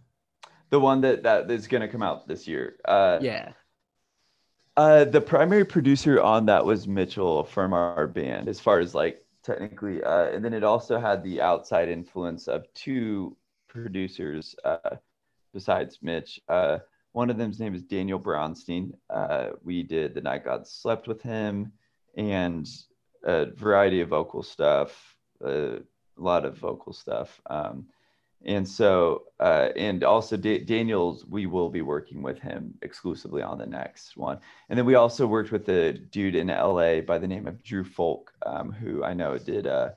[0.72, 2.78] The one that that is going to come out this year.
[2.86, 3.54] Uh, Yeah.
[4.78, 9.24] Uh, the primary producer on that was Mitchell from our band, as far as like
[9.44, 10.02] technically.
[10.02, 13.36] Uh, and then it also had the outside influence of two
[13.68, 14.96] producers uh,
[15.54, 16.40] besides Mitch.
[16.48, 16.80] Uh,
[17.14, 18.94] one of them's name is Daniel Braunstein.
[19.10, 21.74] Uh, we did The Night God Slept with him
[22.16, 22.68] and
[23.24, 25.80] a variety of vocal stuff, a
[26.18, 27.42] lot of vocal stuff.
[27.50, 27.88] Um,
[28.46, 33.58] and so uh, and also da- daniel's we will be working with him exclusively on
[33.58, 37.28] the next one and then we also worked with a dude in la by the
[37.28, 39.90] name of drew Fulk um, who i know did uh,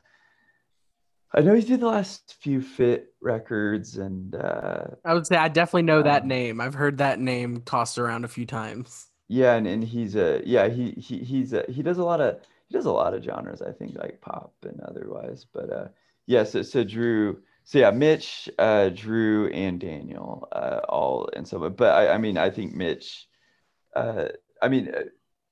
[1.35, 5.49] i know he did the last few fit records and uh, I would say I
[5.49, 6.61] definitely know that Um, name.
[6.61, 9.09] I've heard that name tossed around a few times.
[9.29, 12.40] yeah and, and he's a yeah he, he he's a he does a lot of
[12.68, 15.88] he does a lot of genres i think like pop and otherwise but uh
[16.27, 21.68] yeah so, so drew so yeah mitch uh drew and daniel uh all and so
[21.70, 23.29] but i i mean i think mitch
[23.97, 24.29] uh
[24.62, 25.03] i mean uh,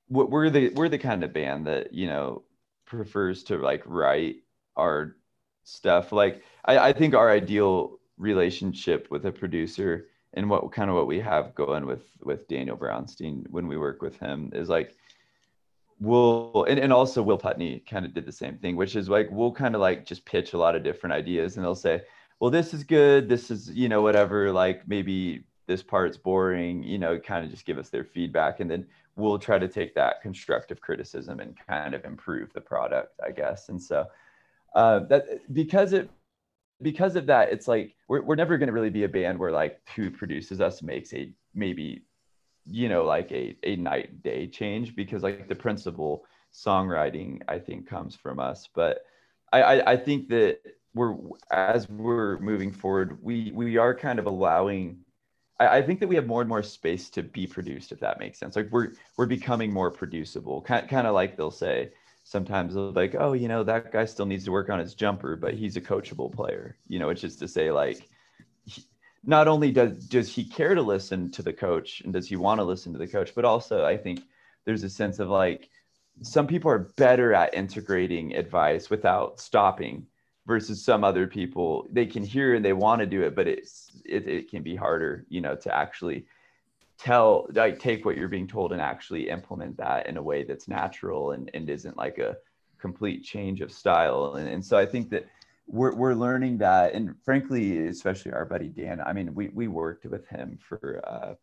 [0.09, 2.43] we're the we're the kind of band that you know
[2.85, 4.37] prefers to like write
[4.77, 5.15] our
[5.63, 6.11] stuff.
[6.11, 11.07] Like i i think our ideal relationship with a producer and what kind of what
[11.07, 14.95] we have going with with Daniel Braunstein when we work with him is like
[15.99, 19.29] we'll and, and also Will Putney kind of did the same thing, which is like
[19.31, 22.01] we'll kind of like just pitch a lot of different ideas and they'll say,
[22.39, 26.97] well, this is good, this is, you know, whatever, like maybe this part's boring, you
[26.97, 28.59] know, kind of just give us their feedback.
[28.59, 33.19] And then we'll try to take that constructive criticism and kind of improve the product,
[33.25, 33.69] I guess.
[33.69, 34.07] And so
[34.75, 36.09] uh, that because it
[36.81, 39.51] because of that, it's like we're, we're never going to really be a band where
[39.51, 42.03] like who produces us makes a maybe
[42.65, 47.59] you know like a, a night and day change because like the principal songwriting I
[47.59, 48.69] think comes from us.
[48.73, 48.99] But
[49.51, 50.59] I, I, I think that
[50.93, 51.15] we're
[51.51, 54.99] as we're moving forward, we we are kind of allowing
[55.59, 58.19] I, I think that we have more and more space to be produced, if that
[58.19, 58.55] makes sense.
[58.55, 60.61] Like we're we're becoming more producible.
[60.61, 61.91] Kind kind of like they'll say
[62.23, 65.53] sometimes like, oh, you know, that guy still needs to work on his jumper, but
[65.53, 66.77] he's a coachable player.
[66.87, 68.07] You know, it's just to say like
[68.65, 68.83] he,
[69.23, 72.59] not only does does he care to listen to the coach and does he want
[72.59, 74.21] to listen to the coach, but also I think
[74.65, 75.69] there's a sense of like
[76.21, 80.05] some people are better at integrating advice without stopping
[80.45, 83.91] versus some other people they can hear and they want to do it but it's
[84.05, 86.25] it, it can be harder you know to actually
[86.97, 90.67] tell like take what you're being told and actually implement that in a way that's
[90.67, 92.37] natural and, and isn't like a
[92.79, 94.35] complete change of style.
[94.35, 95.25] And, and so i think that
[95.65, 96.93] we're, we're learning that.
[96.93, 101.35] And frankly especially our buddy dan i mean we, we worked with him for uh,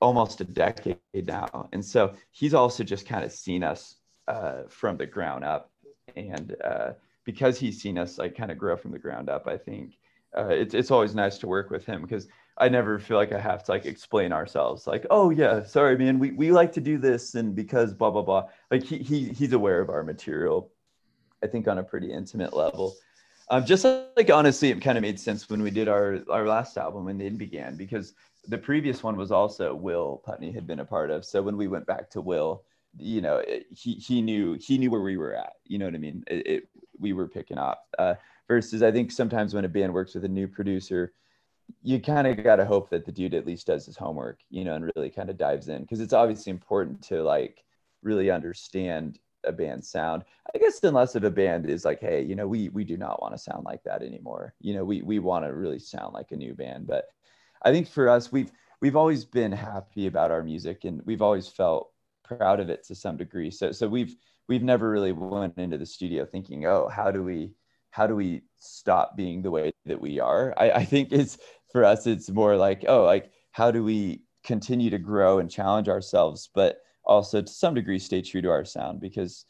[0.00, 1.68] almost a decade now.
[1.72, 3.96] And so he's also just kind of seen us
[4.28, 5.70] uh, from the ground up.
[6.16, 6.92] And uh,
[7.24, 9.98] because he's seen us like kind of grow from the ground up i think
[10.36, 12.28] uh, it's, it's always nice to work with him because
[12.60, 16.18] i never feel like i have to like explain ourselves like oh yeah sorry man
[16.18, 18.44] we, we like to do this and because blah blah blah.
[18.70, 20.70] Like he, he he's aware of our material
[21.42, 22.94] i think on a pretty intimate level.
[23.52, 23.84] Um, just
[24.16, 27.20] like honestly it kind of made sense when we did our our last album when
[27.20, 28.14] it began because
[28.46, 31.24] the previous one was also will putney had been a part of.
[31.24, 32.64] So when we went back to will
[32.96, 35.94] you know it, he he knew he knew where we were at you know what
[35.94, 36.24] i mean?
[36.26, 36.68] It, it
[36.98, 38.14] we were picking up uh,
[38.48, 41.12] versus i think sometimes when a band works with a new producer
[41.82, 44.64] you kind of got to hope that the dude at least does his homework you
[44.64, 47.64] know and really kind of dives in because it's obviously important to like
[48.02, 50.22] really understand a band's sound.
[50.54, 53.22] I guess unless if a band is like hey you know we we do not
[53.22, 56.32] want to sound like that anymore you know we we want to really sound like
[56.32, 56.86] a new band.
[56.86, 57.06] But
[57.62, 58.50] i think for us we've
[58.80, 61.90] we've always been happy about our music and we've always felt
[62.22, 63.50] proud of it to some degree.
[63.50, 64.16] So so we've
[64.48, 67.52] we've never really went into the studio thinking, oh, how do we
[67.90, 70.54] how do we stop being the way that we are?
[70.56, 71.38] I, I think it's
[71.72, 75.88] for us, it's more like, oh, like how do we continue to grow and challenge
[75.88, 79.44] ourselves, but also to some degree stay true to our sound because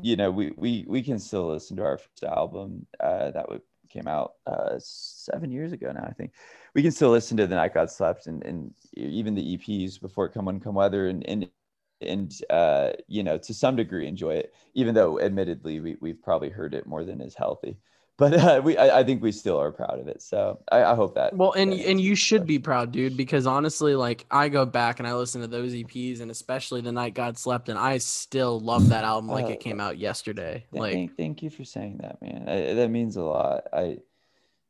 [0.00, 3.62] you know we we we can still listen to our first album uh, that would,
[3.90, 6.04] came out uh, seven years ago now.
[6.04, 6.32] I think
[6.74, 10.28] we can still listen to the Night God Slept and and even the EPs before
[10.28, 11.48] Come Wind Come Weather and and
[12.00, 16.48] and uh, you know to some degree enjoy it, even though admittedly we we've probably
[16.50, 17.76] heard it more than is healthy
[18.16, 20.22] but uh, we I, I, think we still are proud of it.
[20.22, 23.94] So i, I hope that well and and you should be proud dude because honestly
[23.94, 27.36] like i go back and i listen to those eps and especially the night god
[27.38, 31.16] slept and i still love that album like uh, it came out yesterday thank, like
[31.16, 32.48] thank you for saying that man.
[32.48, 33.64] I, that means a lot.
[33.72, 33.98] I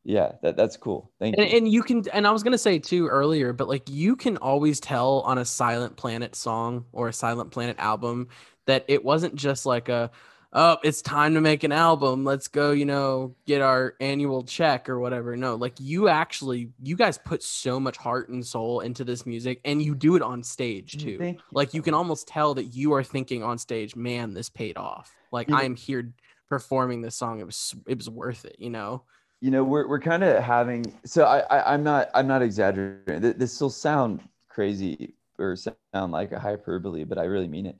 [0.05, 1.11] yeah that, that's cool.
[1.19, 1.57] Thank and, you.
[1.57, 4.81] and you can and i was gonna say too earlier but like you can always
[4.81, 8.29] tell on a silent planet song or a silent planet album
[8.67, 10.11] that it wasn't just like a
[10.55, 12.25] oh, it's time to make an album.
[12.25, 15.37] Let's go, you know, get our annual check or whatever.
[15.37, 19.61] No, like you actually, you guys put so much heart and soul into this music
[19.65, 21.25] and you do it on stage mm, too.
[21.25, 21.37] You.
[21.53, 25.13] Like you can almost tell that you are thinking on stage, man, this paid off.
[25.33, 26.13] Like I am here
[26.49, 27.41] performing this song.
[27.41, 29.03] It was, it was worth it, you know?
[29.41, 33.35] You know, we're, we're kind of having, so I, I, I'm not, I'm not exaggerating.
[33.37, 37.77] This will sound crazy or sound like a hyperbole, but I really mean it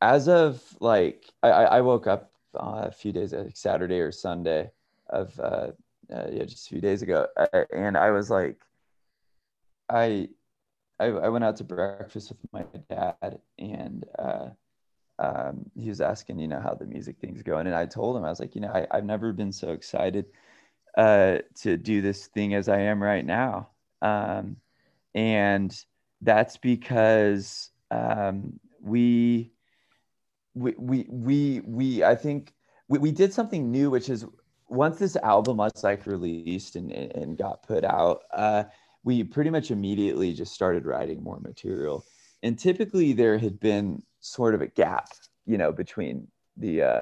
[0.00, 4.70] as of like I, I woke up uh, a few days like Saturday or Sunday
[5.10, 5.68] of uh,
[6.12, 8.60] uh, yeah just a few days ago uh, and I was like
[9.88, 10.28] I,
[11.00, 14.48] I I went out to breakfast with my dad and uh,
[15.18, 18.24] um, he was asking you know how the music thing's going and I told him
[18.24, 20.26] I was like you know I, I've never been so excited
[20.96, 23.70] uh, to do this thing as I am right now
[24.02, 24.56] um,
[25.14, 25.76] and
[26.20, 29.52] that's because um, we
[30.54, 32.54] we we we, we I think
[32.88, 34.24] we, we did something new, which is
[34.68, 38.64] once this album was like released and, and got put out, uh,
[39.04, 42.04] we pretty much immediately just started writing more material.
[42.42, 45.08] And typically there had been sort of a gap,
[45.46, 47.00] you know, between the uh,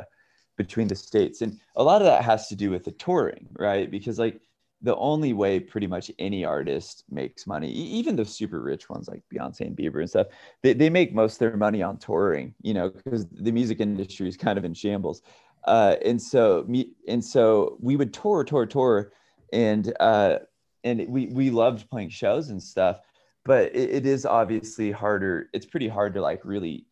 [0.57, 3.91] between the states, and a lot of that has to do with the touring, right?
[3.91, 4.41] Because like
[4.83, 9.23] the only way pretty much any artist makes money, even the super rich ones like
[9.33, 10.27] Beyonce and Bieber and stuff,
[10.63, 14.29] they, they make most of their money on touring, you know, because the music industry
[14.29, 15.23] is kind of in shambles.
[15.65, 19.13] Uh, and so me and so we would tour, tour, tour,
[19.53, 20.39] and uh,
[20.85, 23.01] and we we loved playing shows and stuff.
[23.45, 25.49] But it, it is obviously harder.
[25.53, 26.87] It's pretty hard to like really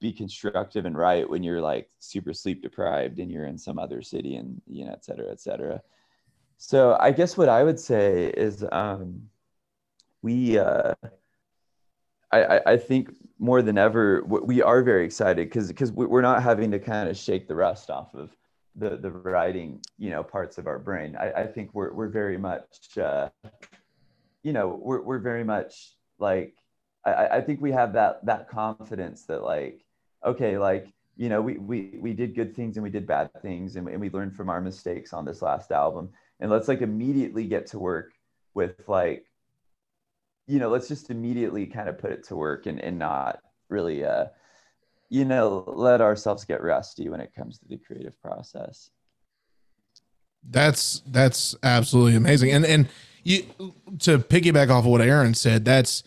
[0.00, 4.02] be constructive and write when you're like super sleep deprived and you're in some other
[4.02, 5.80] city and you know, et cetera, et cetera.
[6.58, 9.28] So I guess what I would say is um,
[10.22, 10.94] we, uh,
[12.32, 16.70] I, I think more than ever, we are very excited because because we're not having
[16.72, 18.36] to kind of shake the rust off of
[18.74, 21.16] the the writing, you know, parts of our brain.
[21.16, 23.28] I, I think we're we're very much, uh,
[24.42, 26.54] you know, we're we're very much like
[27.04, 29.84] I, I think we have that that confidence that like
[30.24, 33.76] okay, like you know, we we we did good things and we did bad things
[33.76, 36.10] and, and we learned from our mistakes on this last album
[36.40, 38.12] and let's like immediately get to work
[38.54, 39.26] with like
[40.46, 44.04] you know let's just immediately kind of put it to work and, and not really
[44.04, 44.26] uh
[45.08, 48.90] you know let ourselves get rusty when it comes to the creative process.
[50.48, 52.52] That's that's absolutely amazing.
[52.52, 52.88] And and
[53.22, 53.44] you
[54.00, 56.02] to piggyback off of what aaron said that's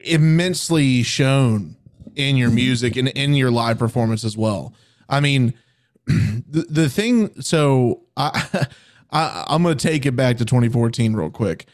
[0.00, 1.76] immensely shown
[2.14, 4.74] in your music and in your live performance as well.
[5.08, 5.54] I mean
[6.06, 8.66] the, the thing so i
[9.10, 11.66] I, I'm going to take it back to 2014 real quick.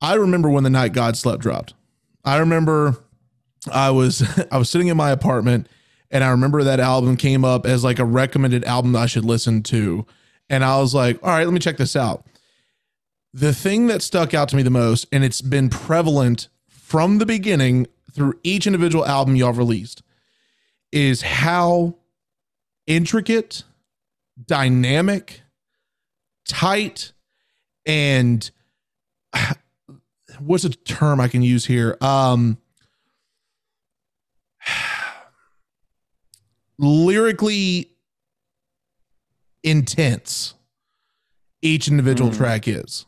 [0.00, 1.74] I remember when the night God slept dropped.
[2.24, 2.96] I remember
[3.72, 5.68] I was I was sitting in my apartment
[6.10, 9.24] and I remember that album came up as like a recommended album that I should
[9.24, 10.06] listen to.
[10.48, 12.26] And I was like, all right, let me check this out.
[13.32, 17.26] The thing that stuck out to me the most, and it's been prevalent from the
[17.26, 20.02] beginning through each individual album y'all released,
[20.92, 21.96] is how
[22.86, 23.64] intricate,
[24.46, 25.40] dynamic,
[26.46, 27.12] tight
[27.86, 28.50] and
[30.38, 31.96] what's a term I can use here?
[32.00, 32.58] Um,
[36.78, 37.90] lyrically
[39.62, 40.54] intense
[41.62, 42.36] each individual mm.
[42.36, 43.06] track is.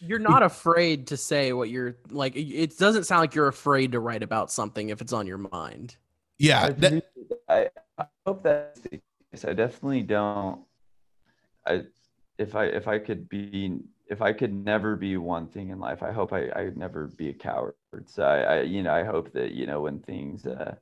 [0.00, 2.36] You're not afraid to say what you're like.
[2.36, 5.96] It doesn't sound like you're afraid to write about something if it's on your mind.
[6.38, 6.70] Yeah.
[6.70, 7.04] That,
[7.48, 9.44] I, I hope that's the case.
[9.46, 10.60] I definitely don't.
[11.66, 11.84] I
[12.38, 13.78] if I if I could be
[14.08, 17.30] if I could never be one thing in life, I hope I I never be
[17.30, 17.74] a coward.
[18.06, 20.76] So I, I you know I hope that you know when things uh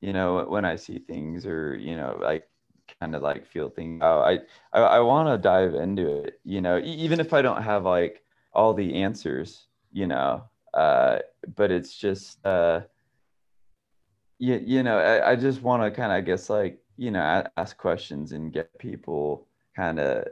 [0.00, 2.48] you know, when I see things or, you know, like
[3.00, 4.22] kind of like feel things out.
[4.22, 4.38] I,
[4.72, 8.22] I, I want to dive into it, you know, even if I don't have like
[8.52, 10.44] all the answers, you know,
[10.74, 11.18] uh,
[11.56, 12.82] but it's just, uh,
[14.38, 17.44] you, you know, I, I just want to kind of, I guess, like, you know,
[17.56, 20.26] ask questions and get people kind of,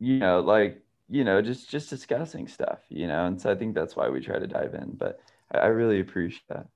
[0.00, 3.74] you know, like, you know, just just discussing stuff, you know, and so I think
[3.74, 4.92] that's why we try to dive in.
[4.96, 5.20] But
[5.52, 6.66] I, I really appreciate that.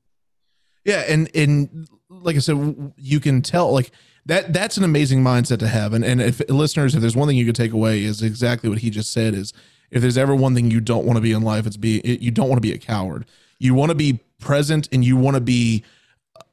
[0.84, 3.90] Yeah, and and like I said, you can tell like
[4.26, 5.94] that that's an amazing mindset to have.
[5.94, 8.78] And and if listeners, if there's one thing you could take away is exactly what
[8.78, 9.52] he just said is
[9.90, 12.30] if there's ever one thing you don't want to be in life, it's be you
[12.30, 13.24] don't want to be a coward.
[13.58, 15.84] You want to be present and you want to be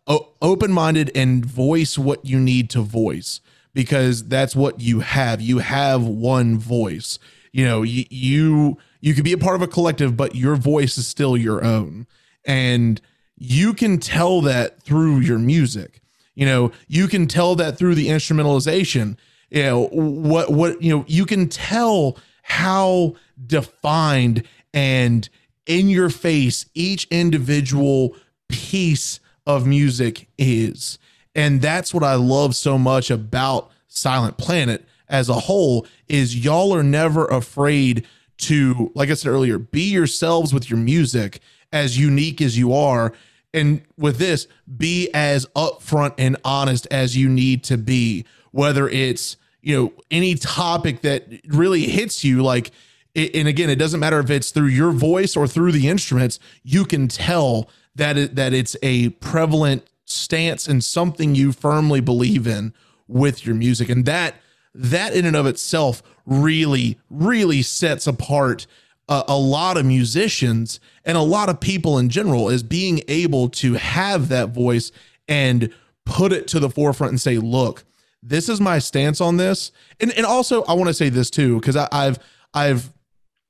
[0.07, 3.41] o- open-minded and voice what you need to voice
[3.74, 5.41] because that's what you have.
[5.41, 7.19] You have one voice.
[7.51, 10.97] You know, you you, you could be a part of a collective, but your voice
[10.97, 12.07] is still your own.
[12.45, 13.01] And
[13.38, 16.01] you can tell that through your music.
[16.36, 19.17] You know, you can tell that through the instrumentalization.
[19.49, 23.15] You know, what what you know, you can tell how
[23.45, 24.43] defined
[24.74, 25.28] and
[25.65, 28.15] in your face each individual
[28.47, 30.97] piece of music is.
[31.36, 36.73] And that's what I love so much about Silent Planet as a whole is y'all
[36.73, 38.07] are never afraid
[38.38, 43.13] to like I said earlier, be yourselves with your music as unique as you are.
[43.53, 49.38] And with this be as upfront and honest as you need to be whether it's
[49.61, 52.71] you know any topic that really hits you like
[53.15, 56.86] and again it doesn't matter if it's through your voice or through the instruments you
[56.86, 62.74] can tell that it, that it's a prevalent stance and something you firmly believe in
[63.07, 63.89] with your music.
[63.89, 64.36] And that
[64.74, 68.68] that in and of itself really really sets apart
[69.09, 73.49] a, a lot of musicians and a lot of people in general is being able
[73.49, 74.91] to have that voice
[75.28, 75.74] and
[76.05, 77.84] put it to the forefront and say look
[78.24, 79.72] this is my stance on this.
[79.99, 82.20] And and also i want to say this too because i've
[82.53, 82.91] i've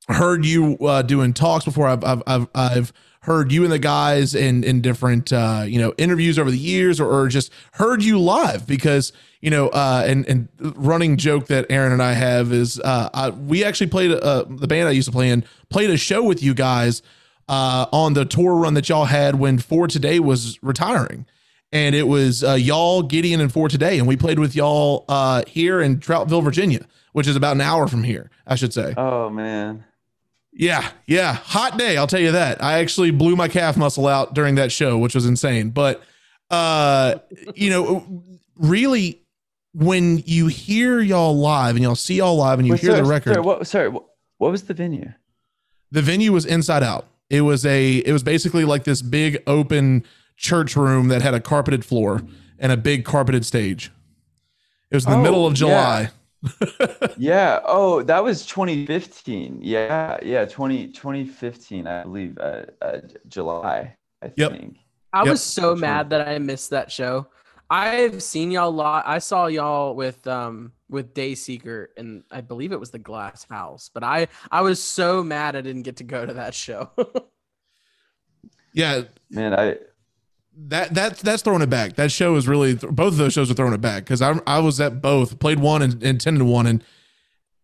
[0.08, 1.88] heard you uh, doing talks before.
[1.88, 5.94] I've, I've i've i've heard you and the guys in in different uh you know
[5.98, 10.28] interviews over the years or, or just heard you live because you know uh and
[10.28, 14.46] and running joke that aaron and i have is uh I, we actually played uh
[14.48, 17.04] the band i used to play in played a show with you guys
[17.48, 21.26] uh on the tour run that y'all had when for today was retiring.
[21.74, 23.98] And it was uh, y'all gideon and for today.
[23.98, 27.88] And we played with y'all uh here in troutville virginia which is about an hour
[27.88, 28.94] from here i should say.
[28.98, 29.84] Oh man.
[30.54, 31.34] Yeah, yeah.
[31.34, 32.64] Hot day, I'll tell you that.
[32.64, 35.70] I actually blew my calf muscle out during that show, which was insane.
[35.70, 36.02] But
[36.50, 37.16] uh,
[37.56, 38.24] you know,
[38.58, 39.22] really
[39.74, 43.02] when you hear y'all live and y'all see y'all live and you Wait, hear sorry,
[43.04, 44.04] the record, Sorry, what, sorry, what,
[44.38, 45.14] what was the venue?
[45.92, 47.08] the venue was inside out.
[47.30, 50.04] It was a it was basically like this big open
[50.36, 52.22] church room that had a carpeted floor
[52.60, 53.92] and a big carpeted stage.
[54.90, 55.54] It was in the Oh, middle of.
[55.54, 56.02] July.
[56.02, 56.08] yeah.
[57.66, 59.60] Oh, that was 2015.
[59.62, 60.18] Yeah.
[60.24, 60.46] Yeah.
[60.46, 64.54] 20, 2015, I believe, uh, uh, July, I Yep.
[64.54, 64.78] think.
[65.14, 65.32] I Yep.
[65.32, 65.76] was so Sure.
[65.76, 67.28] mad that I missed that show.
[67.70, 69.06] I've seen y'all a lot.
[69.08, 73.90] I saw y'all with um with Dayseeker and I believe it was the Glass House.
[73.94, 76.92] But I I was so mad I didn't get to go to that show.
[78.74, 79.78] Yeah, Man, I,
[80.68, 81.96] that that's that's throwing it back.
[81.96, 84.60] That show is really both of those shows are throwing it back because I I
[84.60, 86.84] was at both, played one and, and attended one, and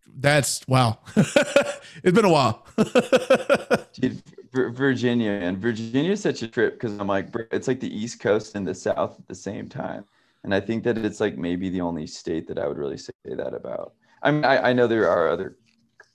[0.05, 0.99] that's wow.
[1.15, 2.65] it's been a while.
[3.93, 4.21] dude,
[4.53, 8.55] Virginia and Virginia is such a trip because I'm like, it's like the East Coast
[8.55, 10.05] and the South at the same time.
[10.43, 13.11] And I think that it's like maybe the only state that I would really say
[13.25, 13.93] that about.
[14.23, 15.57] I mean, I, I know there are other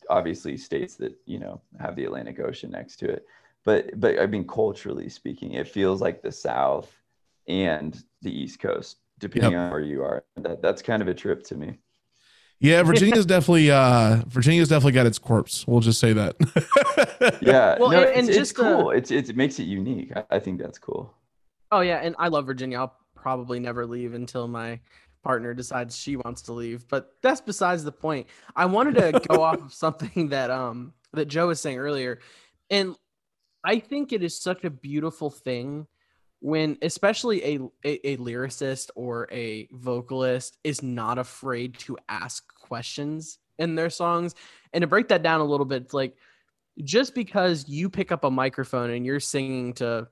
[0.09, 3.27] obviously states that, you know, have the Atlantic Ocean next to it.
[3.65, 6.93] But but I mean culturally speaking, it feels like the South
[7.49, 10.25] and the East Coast, depending on where you are.
[10.37, 11.79] That that's kind of a trip to me.
[12.59, 15.67] yeah, Virginia's definitely uh Virginia's definitely got its quirks.
[15.67, 16.37] We'll just say that.
[17.41, 17.77] Yeah.
[17.79, 18.91] Well, no, and- it's, and it's just, uh, cool.
[18.91, 20.11] it's, it's it makes it unique.
[20.17, 21.15] I, I think that's cool.
[21.71, 22.79] oh yeah, and I love Virginia.
[22.79, 24.81] I'll probably never leave until my
[25.23, 26.89] partner decides she wants to leave.
[26.89, 28.27] But that's besides the point.
[28.57, 32.19] I wanted to go off of something that um that Joe was saying earlier.
[32.71, 32.97] And
[33.65, 35.87] I think it is such a beautiful thing
[36.41, 43.39] when especially a, a, a lyricist or a vocalist is not afraid to ask questions
[43.59, 44.35] in their songs.
[44.73, 46.17] And to break that down a little bit, it's like
[46.83, 50.09] just because you pick up a microphone and you're singing to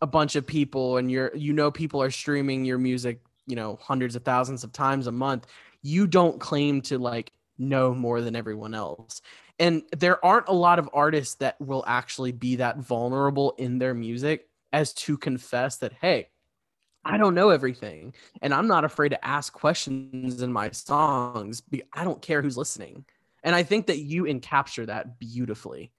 [0.00, 3.78] a bunch of people and you're you know people are streaming your music, you know,
[3.80, 5.46] hundreds of thousands of times a month,
[5.82, 9.22] you don't claim to like know more than everyone else.
[9.62, 13.94] And there aren't a lot of artists that will actually be that vulnerable in their
[13.94, 16.30] music as to confess that, hey,
[17.04, 21.62] I don't know everything, and I'm not afraid to ask questions in my songs.
[21.92, 23.04] I don't care who's listening,
[23.44, 25.92] and I think that you encapture that beautifully.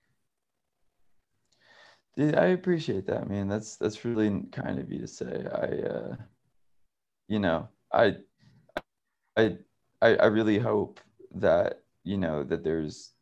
[2.18, 3.47] Dude, I appreciate that, man.
[3.47, 5.45] That's that's really kind of you to say.
[5.53, 6.16] I, uh,
[7.30, 8.18] you know, I,
[9.38, 9.57] I,
[10.01, 10.99] I, I really hope
[11.36, 13.12] that you know that there's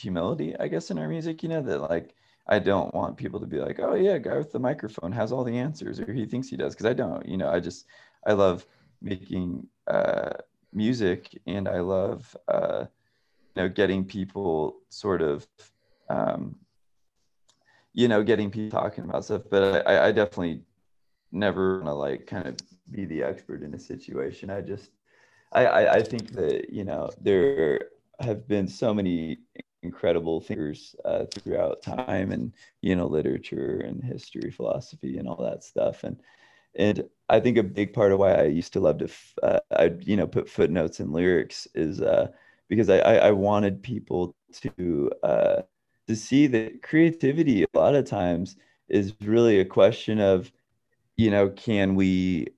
[0.00, 1.42] humility, I guess, in our music.
[1.42, 2.14] You know that like
[2.46, 5.44] I don't want people to be like, oh yeah, guy with the microphone has all
[5.44, 7.26] the answers, or he thinks he does, because I don't.
[7.26, 7.86] You know, I just
[8.26, 8.66] I love
[9.00, 10.32] making uh,
[10.72, 12.86] music, and I love uh,
[13.56, 15.46] you know getting people sort of.
[16.08, 16.56] Um,
[17.92, 19.42] you know, getting people talking about stuff.
[19.50, 20.62] But I, I definitely
[21.32, 22.56] never want to like kind of
[22.90, 24.50] be the expert in a situation.
[24.50, 24.90] I just,
[25.52, 27.80] I, I, I think that you know there
[28.20, 29.38] have been so many
[29.82, 32.52] incredible thinkers uh, throughout time, and
[32.82, 36.20] you know, literature and history, philosophy, and all that stuff, and
[36.76, 39.60] and I think a big part of why I used to love to, f- uh,
[39.72, 42.28] I you know, put footnotes in lyrics is uh,
[42.68, 44.34] because I, I I wanted people
[44.76, 45.62] to uh,
[46.08, 48.56] to see that creativity a lot of times
[48.88, 50.52] is really a question of
[51.16, 52.48] you know can we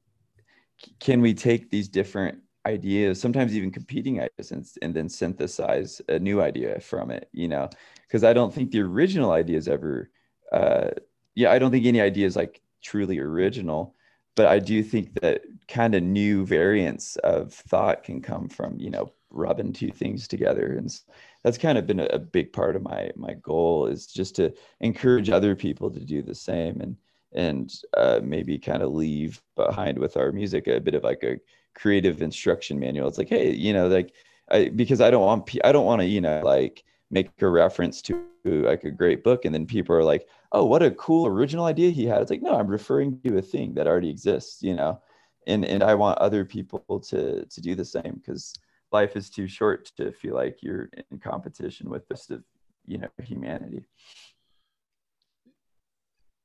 [1.00, 6.18] can we take these different ideas sometimes even competing ideas and, and then synthesize a
[6.18, 7.68] new idea from it you know?
[8.06, 10.10] Because i don't think the original idea is ever
[10.52, 10.90] uh
[11.34, 13.94] yeah i don't think any idea is like truly original
[14.34, 18.90] but i do think that kind of new variants of thought can come from you
[18.90, 21.00] know rubbing two things together and
[21.42, 24.52] that's kind of been a, a big part of my my goal is just to
[24.80, 26.96] encourage other people to do the same and
[27.34, 31.38] and uh, maybe kind of leave behind with our music a bit of like a
[31.74, 33.08] creative instruction manual.
[33.08, 34.14] It's like hey you know like
[34.50, 38.02] I, because i don't want i don't want to you know like make a reference
[38.02, 41.66] to like a great book and then people are like oh what a cool original
[41.66, 42.20] idea he had.
[42.22, 45.00] It's like no i'm referring to a thing that already exists you know?
[45.46, 48.54] And and i want other people to to do the same because
[48.92, 52.42] life is too short to feel like you're in competition with the rest of
[52.86, 53.86] you know humanity.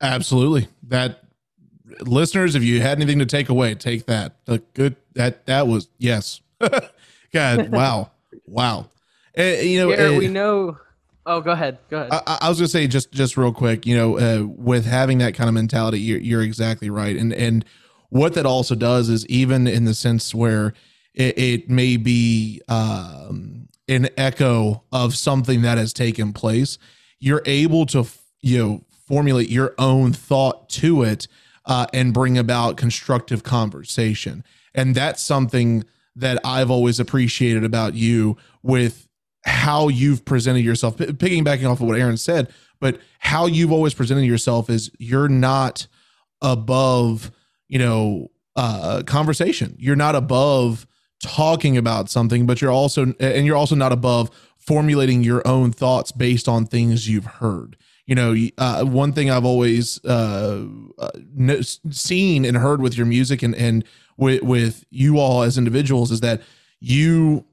[0.02, 0.68] Absolutely.
[0.84, 1.24] That
[2.02, 4.36] listeners, if you had anything to take away, take that.
[4.46, 6.42] The good that that was yes.
[7.34, 8.12] God, wow,
[8.46, 8.90] wow.
[9.38, 10.78] Uh, you know, Garrett, uh, we know.
[11.26, 11.78] Oh, go ahead.
[11.90, 12.12] Go ahead.
[12.14, 15.18] I, I- I was gonna say just just real quick, you know, uh, with having
[15.20, 17.66] that kind of mentality, you're, you're exactly right, and and
[18.10, 20.74] what that also does is even in the sense where
[21.14, 26.78] it, it may be um, an echo of something that has taken place,
[27.20, 28.06] you're able to
[28.42, 31.28] you know formulate your own thought to it
[31.68, 34.44] uh, and bring about constructive conversation,
[34.74, 35.84] and that's something
[36.16, 39.08] that I've always appreciated about you with
[39.46, 43.94] how you've presented yourself, P- piggybacking off of what Aaron said, but how you've always
[43.94, 45.88] presented yourself is you're not
[46.42, 47.32] above,
[47.68, 49.76] you know, uh, conversation.
[49.80, 50.88] You're not above
[51.24, 56.12] talking about something, but you're also, and you're also not above formulating your own thoughts
[56.12, 57.78] based on things you've heard.
[58.08, 60.66] You know, uh, one thing I've always uh,
[60.98, 61.12] uh,
[61.92, 63.84] seen and heard with your music and and
[64.18, 66.42] with with you all as individuals is that
[66.80, 67.46] you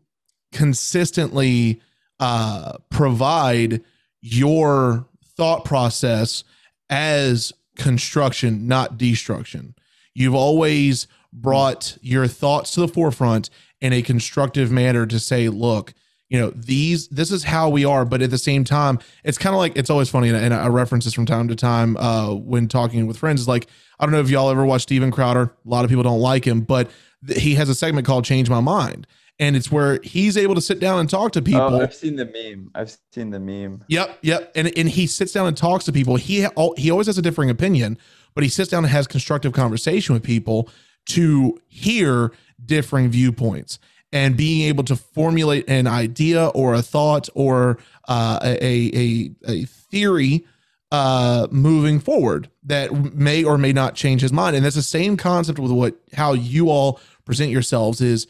[0.52, 1.82] consistently
[2.20, 3.82] uh, provide
[4.22, 6.44] your thought process
[6.88, 9.74] as construction, not destruction.
[10.14, 13.50] You've always brought your thoughts to the forefront
[13.80, 15.92] in a constructive manner to say, look,
[16.28, 18.04] you know, these, this is how we are.
[18.04, 20.28] But at the same time, it's kind of like, it's always funny.
[20.28, 23.42] And, and I reference this from time to time uh, when talking with friends.
[23.42, 23.68] Is like,
[24.00, 25.42] I don't know if y'all ever watch Steven Crowder.
[25.42, 26.90] A lot of people don't like him, but
[27.26, 29.06] th- he has a segment called Change My Mind.
[29.38, 31.60] And it's where he's able to sit down and talk to people.
[31.60, 34.52] oh i've seen the meme i've seen the meme Yep, yep.
[34.54, 36.14] And and he sits down and talks to people.
[36.14, 36.46] He
[36.76, 37.98] he always has a differing opinion,
[38.36, 40.68] but he sits down and has constructive conversation with people
[41.06, 42.30] to hear
[42.64, 43.80] differing viewpoints
[44.14, 49.64] and being able to formulate an idea or a thought or uh, a, a a
[49.64, 50.46] theory
[50.92, 54.54] uh, moving forward that may or may not change his mind.
[54.54, 58.28] And that's the same concept with what how you all present yourselves is.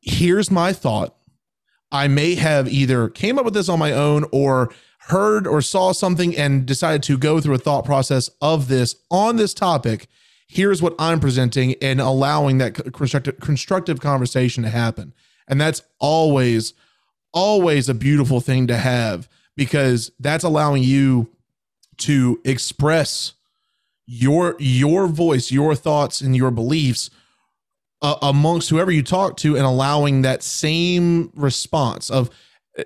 [0.00, 1.16] Here's my thought.
[1.90, 4.70] I may have either came up with this on my own or
[5.08, 9.36] heard or saw something and decided to go through a thought process of this on
[9.36, 10.06] this topic.
[10.48, 15.12] Here's what I'm presenting and allowing that constructive, constructive conversation to happen.
[15.46, 16.74] And that's always,
[17.32, 21.30] always a beautiful thing to have because that's allowing you
[21.98, 23.34] to express
[24.06, 27.10] your your voice, your thoughts, and your beliefs
[28.00, 32.30] uh, amongst whoever you talk to and allowing that same response of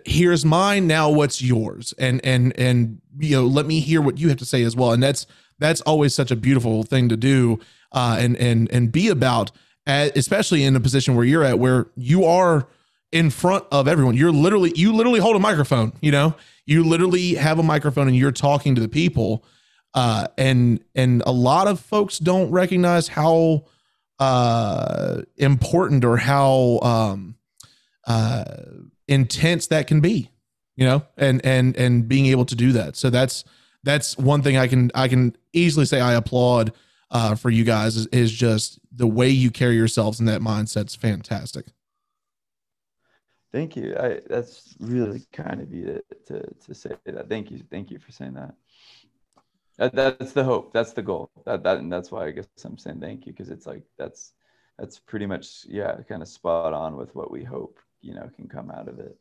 [0.04, 4.28] here's mine now what's yours and and and you know let me hear what you
[4.28, 5.26] have to say as well and that's
[5.62, 7.60] that's always such a beautiful thing to do
[7.92, 9.50] uh, and and and be about,
[9.86, 12.66] especially in a position where you're at, where you are
[13.12, 14.16] in front of everyone.
[14.16, 15.92] You're literally you literally hold a microphone.
[16.00, 16.34] You know,
[16.66, 19.44] you literally have a microphone and you're talking to the people.
[19.94, 23.66] Uh, and and a lot of folks don't recognize how
[24.18, 27.34] uh, important or how um,
[28.06, 28.44] uh,
[29.06, 30.30] intense that can be.
[30.76, 32.96] You know, and and and being able to do that.
[32.96, 33.44] So that's
[33.84, 36.72] that's one thing I can I can easily say I applaud
[37.10, 40.94] uh, for you guys is, is just the way you carry yourselves and that mindset's
[40.94, 41.66] fantastic.
[43.52, 43.94] Thank you.
[43.98, 47.28] I, that's really kind of you to, to, to say that.
[47.28, 47.62] Thank you.
[47.70, 48.54] Thank you for saying that.
[49.76, 49.94] that.
[50.18, 50.72] That's the hope.
[50.72, 51.30] That's the goal.
[51.44, 53.34] That, that, and that's why I guess I'm saying thank you.
[53.34, 54.32] Cause it's like, that's,
[54.78, 58.48] that's pretty much, yeah, kind of spot on with what we hope, you know, can
[58.48, 59.18] come out of it.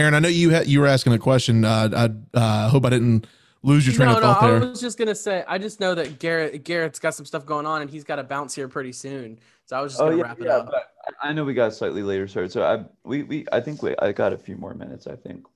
[0.00, 1.64] Aaron, I know you had, you were asking a question.
[1.64, 3.26] Uh, I uh, hope I didn't
[3.62, 5.44] lose your train no, of no, thought I was just gonna say.
[5.46, 8.24] I just know that Garrett Garrett's got some stuff going on, and he's got to
[8.24, 9.38] bounce here pretty soon.
[9.66, 10.66] So I was just Oh gonna yeah, wrap it yeah, up.
[10.66, 10.92] but
[11.22, 12.50] I I know we got slightly later start.
[12.50, 15.46] So I, we, we, I think we, I got a few more minutes, I think.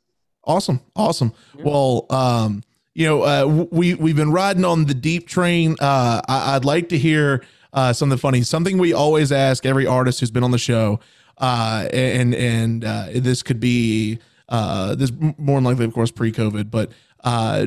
[0.45, 1.32] Awesome, awesome.
[1.57, 1.64] Yeah.
[1.64, 2.62] Well, um,
[2.95, 5.76] you know, uh, we we've been riding on the deep train.
[5.80, 7.42] Uh, I, I'd like to hear
[7.72, 11.01] uh, something funny, something we always ask every artist who's been on the show,
[11.38, 14.18] uh, and and uh, this could be
[14.49, 16.90] uh, this more than likely, of course, pre-COVID, but
[17.22, 17.66] uh,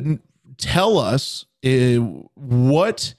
[0.56, 1.96] tell us uh,
[2.34, 3.14] what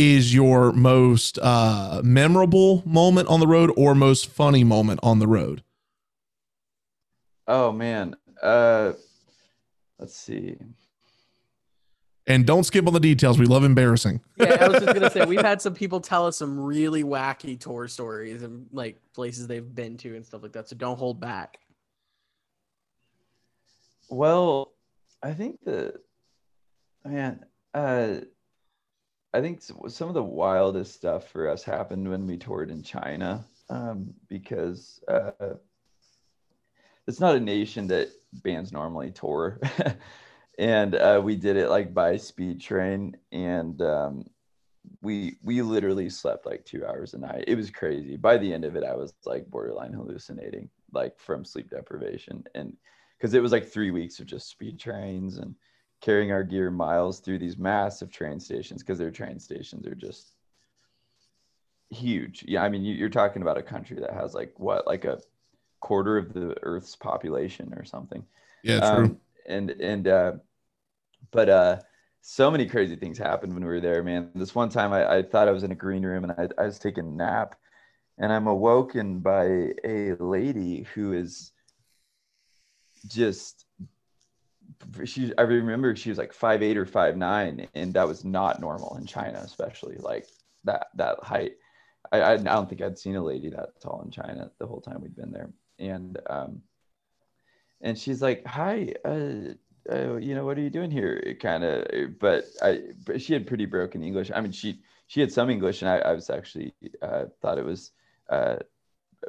[0.00, 5.26] is your most uh, memorable moment on the road or most funny moment on the
[5.26, 5.62] road.
[7.46, 8.16] Oh man.
[8.42, 8.92] Uh,
[9.98, 10.56] let's see.
[12.26, 13.38] And don't skip on the details.
[13.38, 14.22] We love embarrassing.
[14.36, 17.60] yeah, I was just gonna say we've had some people tell us some really wacky
[17.60, 20.68] tour stories and like places they've been to and stuff like that.
[20.70, 21.58] So don't hold back.
[24.10, 24.72] Well,
[25.22, 25.94] I think the
[27.04, 27.44] man,
[27.74, 28.16] uh,
[29.32, 33.44] I think some of the wildest stuff for us happened when we toured in China,
[33.68, 35.30] um, because uh,
[37.06, 38.08] it's not a nation that
[38.42, 39.60] bands normally tour,
[40.58, 44.24] and uh, we did it like by speed train, and um,
[45.02, 47.44] we we literally slept like two hours a night.
[47.46, 48.16] It was crazy.
[48.16, 52.76] By the end of it, I was like borderline hallucinating, like from sleep deprivation, and
[53.20, 55.54] because it was like three weeks of just speed trains and
[56.00, 60.32] carrying our gear miles through these massive train stations because their train stations are just
[61.90, 62.44] huge.
[62.48, 65.20] Yeah, I mean, you, you're talking about a country that has like what, like a
[65.80, 68.24] quarter of the Earth's population or something.
[68.62, 69.04] Yeah, true.
[69.04, 70.32] Um, and and uh,
[71.30, 71.78] but uh,
[72.22, 74.30] so many crazy things happened when we were there, man.
[74.34, 76.66] This one time, I, I thought I was in a green room and I, I
[76.66, 77.56] was taking a nap,
[78.16, 81.52] and I'm awoken by a lady who is
[83.08, 83.66] just
[85.04, 88.60] she I remember she was like five eight or five nine, and that was not
[88.60, 90.26] normal in China, especially like
[90.64, 91.52] that that height.
[92.12, 95.00] I, I don't think I'd seen a lady that tall in China the whole time
[95.00, 96.62] we'd been there, and um,
[97.80, 99.54] and she's like, "Hi, uh,
[99.92, 103.46] uh you know, what are you doing here?" Kind of, but I but she had
[103.46, 104.30] pretty broken English.
[104.34, 106.72] I mean, she she had some English, and I, I was actually
[107.02, 107.92] uh, thought it was
[108.28, 108.56] uh,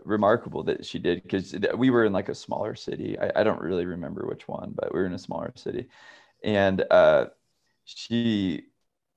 [0.03, 3.17] remarkable that she did because we were in like a smaller city.
[3.19, 5.87] I, I don't really remember which one, but we were in a smaller city,
[6.43, 7.27] and uh,
[7.85, 8.63] she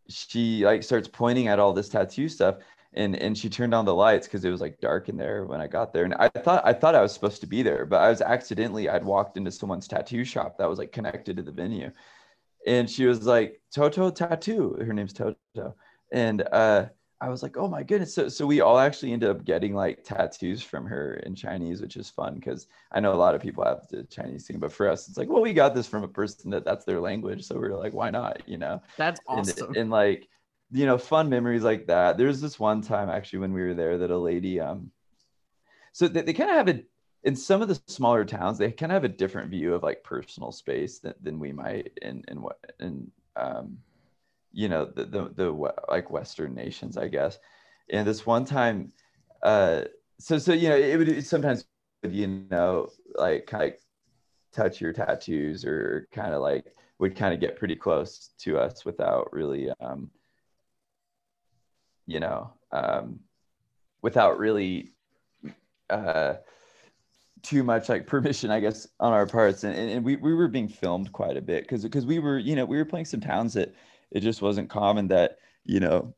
[0.08, 2.56] she like starts pointing at all this tattoo stuff.
[2.96, 5.60] And, and she turned on the lights because it was like dark in there when
[5.60, 6.04] I got there.
[6.04, 8.88] And I thought I thought I was supposed to be there, but I was accidentally
[8.88, 11.90] I'd walked into someone's tattoo shop that was like connected to the venue.
[12.66, 14.76] And she was like, Toto Tattoo.
[14.80, 15.74] Her name's Toto.
[16.12, 16.86] And uh
[17.24, 18.14] I was like, oh my goodness.
[18.14, 21.96] So, so we all actually ended up getting like tattoos from her in Chinese, which
[21.96, 24.90] is fun because I know a lot of people have the Chinese thing, but for
[24.90, 27.42] us, it's like, well, we got this from a person that that's their language.
[27.44, 28.42] So we are like, why not?
[28.46, 28.82] You know?
[28.98, 29.74] That's And- awesome.
[29.74, 30.28] And, like,
[30.70, 32.18] you know, fun memories like that.
[32.18, 34.90] There's this one time actually when we were there that a lady, um,
[35.92, 36.82] so they, they kind of have a,
[37.22, 40.04] in some of the smaller towns, they kind of have a different view of like
[40.04, 43.78] personal space than, than we might in, in what, in, um,
[44.54, 47.38] you know the, the the like western nations i guess.
[47.90, 48.92] And this one time
[49.42, 49.82] uh
[50.18, 51.66] so so you know it would sometimes
[52.08, 53.78] you know like kind of
[54.52, 58.84] touch your tattoos or kind of like would kind of get pretty close to us
[58.84, 60.10] without really um
[62.06, 63.18] you know um
[64.02, 64.92] without really
[65.90, 66.34] uh
[67.42, 69.64] too much like permission i guess on our parts.
[69.64, 72.54] And, and, we, we were being filmed quite a bit because because we were you
[72.56, 73.74] know we were playing some towns that
[74.14, 76.14] it just wasn't common that you know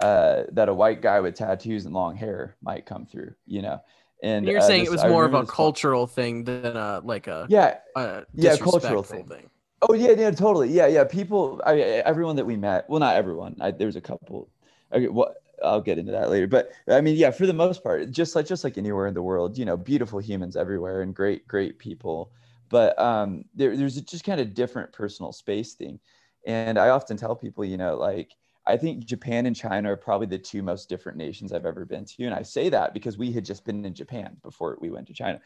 [0.00, 3.80] uh that a white guy with tattoos and long hair might come through you know
[4.22, 6.76] and And you're uh, saying this- it was I more of a cultural thing than
[6.76, 9.26] a like a, yeah a Yeah, cultural thing.
[9.26, 9.50] thing.
[9.86, 10.70] Oh yeah, yeah, totally.
[10.70, 11.04] Yeah, yeah.
[11.04, 12.88] People, I, everyone that we met.
[12.88, 13.56] Well, not everyone.
[13.60, 14.48] I, there's a couple.
[14.92, 16.46] Okay, what I'll get into that later.
[16.46, 19.22] But I mean, yeah, for the most part, just like just like anywhere in the
[19.22, 22.32] world, you know, beautiful humans everywhere and great, great people.
[22.70, 26.00] But um, there, there's just kind of different personal space thing.
[26.46, 28.36] And I often tell people, you know, like
[28.66, 32.04] I think Japan and China are probably the two most different nations I've ever been
[32.04, 32.24] to.
[32.24, 35.14] And I say that because we had just been in Japan before we went to
[35.14, 35.40] China.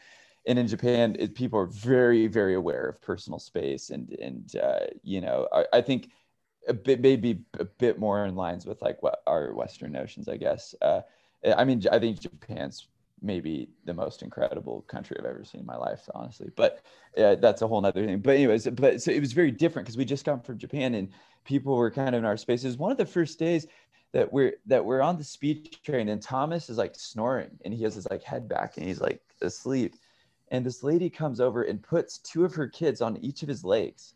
[0.47, 3.89] And in Japan, it, people are very, very aware of personal space.
[3.89, 6.11] And, and uh, you know, I, I, think
[6.67, 10.37] a bit, maybe a bit more in lines with like what our Western notions, I
[10.37, 10.73] guess.
[10.81, 11.01] Uh,
[11.57, 12.87] I mean, I think Japan's
[13.21, 16.49] maybe the most incredible country I've ever seen in my life, honestly.
[16.55, 16.83] But
[17.17, 18.19] uh, that's a whole nother thing.
[18.19, 21.09] But anyways, but so it was very different because we just got from Japan and
[21.45, 22.77] people were kind of in our spaces.
[22.77, 23.67] One of the first days
[24.13, 27.83] that we're that we're on the speed train and Thomas is like snoring and he
[27.83, 29.95] has his like head back and he's like asleep.
[30.51, 33.63] And this lady comes over and puts two of her kids on each of his
[33.63, 34.15] legs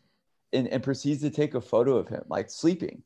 [0.52, 3.02] and, and proceeds to take a photo of him like sleeping.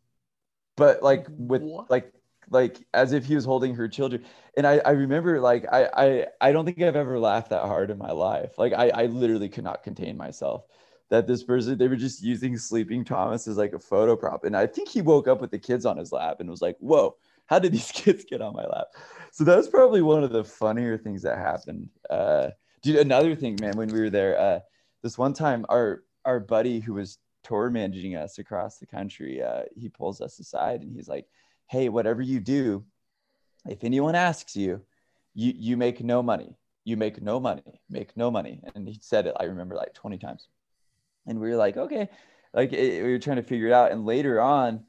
[0.77, 1.91] But like with what?
[1.91, 2.13] like
[2.51, 4.25] like as if he was holding her children.
[4.57, 7.91] And i i remember like i i i don't think i've ever laughed that hard
[7.91, 8.59] in my life.
[8.59, 10.65] Like i i literally could not contain myself
[11.11, 14.45] that this person they were just using sleeping thomas as like a photo prop.
[14.45, 16.77] And i think he woke up with the kids on his lap and was like
[16.81, 18.89] whoa how did these kids get on my lap?
[19.33, 21.89] So that was probably one of the funnier things that happened.
[22.11, 22.51] Uh
[22.83, 24.61] dude another thing man when we were there uh
[25.03, 29.63] this one time our our buddy who was tour managing us across the country uh
[29.77, 31.27] he pulls us aside and he's like
[31.69, 32.85] hey, whatever you do,
[33.67, 34.83] if anyone asks you,
[35.35, 36.57] you you make no money.
[36.85, 37.81] You make no money.
[37.91, 38.63] Make no money.
[38.75, 39.37] And he said it.
[39.39, 40.49] I remember like 20 times.
[41.27, 42.09] And we were like, okay,
[42.55, 43.93] like it, we were trying to figure it out.
[43.93, 44.85] And later on,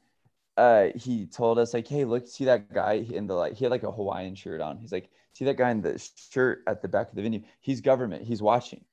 [0.56, 3.70] uh, he told us like, hey, look, see that guy in the like, he had
[3.70, 4.78] like a Hawaiian shirt on.
[4.78, 7.42] He's like, see that guy in the shirt at the back of the venue.
[7.60, 8.24] He's government.
[8.24, 8.84] He's watching.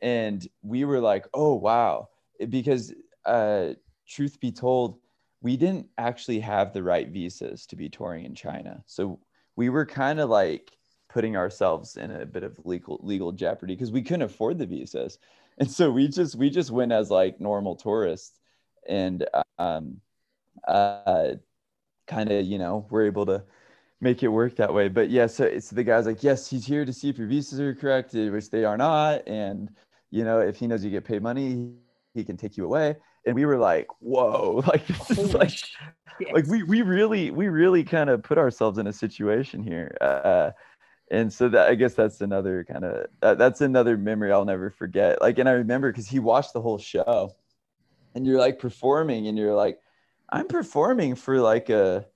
[0.00, 2.08] And we were like, oh wow,
[2.48, 2.92] because
[3.24, 3.70] uh,
[4.06, 4.98] truth be told,
[5.42, 8.82] we didn't actually have the right visas to be touring in China.
[8.86, 9.18] So
[9.56, 10.70] we were kind of like
[11.10, 15.18] putting ourselves in a bit of legal legal jeopardy because we couldn't afford the visas.
[15.58, 18.38] And so we just we just went as like normal tourists
[18.88, 19.26] and
[19.58, 20.00] um
[20.66, 21.32] uh
[22.06, 23.44] kind of, you know, we're able to
[24.00, 24.88] make it work that way.
[24.88, 27.60] But yeah, so it's the guy's like, yes, he's here to see if your visas
[27.60, 29.26] are correct, which they are not.
[29.26, 29.70] And
[30.10, 31.72] you know, if he knows you get paid money,
[32.14, 32.96] he can take you away
[33.26, 35.52] and we were like whoa like this is like
[36.32, 40.50] like we we really we really kind of put ourselves in a situation here uh,
[41.10, 44.70] and so that i guess that's another kind of uh, that's another memory i'll never
[44.70, 45.20] forget.
[45.20, 47.34] Like and i remember because he watched the whole show
[48.14, 49.78] and you're like performing and you're like
[50.30, 52.06] i'm performing for like a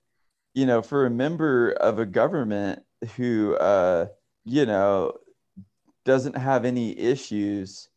[0.53, 2.83] you know for a member of a government
[3.15, 4.07] who uh
[4.45, 5.13] you know
[6.05, 7.89] doesn't have any issues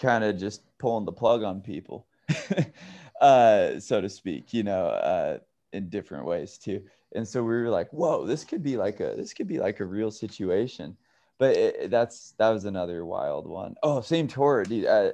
[0.00, 2.06] kind of just pulling the plug on people
[3.20, 5.38] uh, so to speak, you know, uh,
[5.72, 6.82] in different ways too.
[7.14, 9.80] And so we were like, whoa, this could be like a this could be like
[9.80, 10.96] a real situation.
[11.38, 13.74] But it, that's that was another wild one.
[13.82, 14.86] Oh, same tour, dude.
[14.86, 15.12] Uh,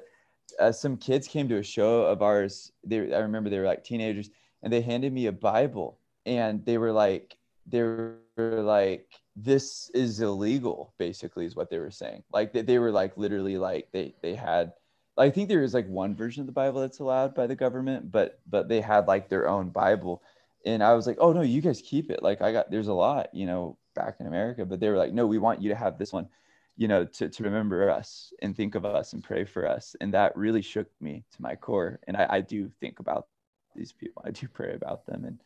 [0.59, 2.73] uh, some kids came to a show of ours.
[2.85, 4.31] They, I remember they were like teenagers,
[4.63, 7.37] and they handed me a Bible, and they were like,
[7.67, 9.07] they were like,
[9.37, 10.95] this is illegal.
[10.99, 12.23] Basically, is what they were saying.
[12.33, 14.73] Like they, they were like literally like they they had
[15.21, 18.11] I think there is like one version of the Bible that's allowed by the government,
[18.11, 20.23] but but they had like their own Bible,
[20.65, 22.23] and I was like, oh no, you guys keep it.
[22.23, 25.13] Like I got there's a lot, you know, back in America, but they were like,
[25.13, 26.29] no, we want you to have this one,
[26.77, 30.15] you know, to to remember us and think of us and pray for us, and
[30.15, 32.01] that really shook me to my core.
[32.07, 33.29] And I, I do think about
[33.77, 34.23] these people.
[34.27, 35.41] I do pray about them and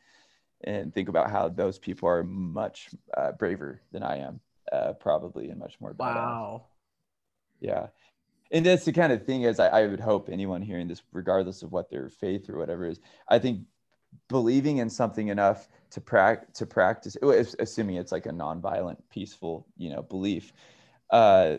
[0.63, 4.41] and think about how those people are much uh, braver than I am,
[4.73, 5.95] uh, probably, and much more.
[5.99, 6.67] Wow.
[7.61, 7.89] Yeah
[8.55, 11.63] and that's the kind of thing as I, I would hope anyone hearing this, regardless
[11.63, 13.63] of what their faith or whatever is, I think
[14.29, 17.17] believing in something enough to practice to practice,
[17.59, 20.53] assuming it's like a nonviolent, peaceful, you know, belief,
[21.11, 21.57] uh,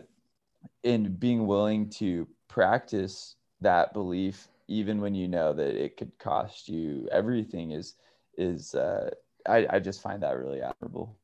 [0.84, 6.66] and being willing to practice that belief, even when you know that it could cost
[6.66, 7.94] you everything, is
[8.38, 9.10] is uh,
[9.46, 11.18] I, I just find that really admirable.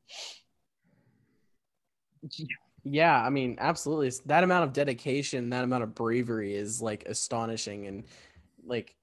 [2.83, 4.11] Yeah, I mean, absolutely.
[4.25, 8.03] That amount of dedication, that amount of bravery is like astonishing and
[8.65, 8.95] like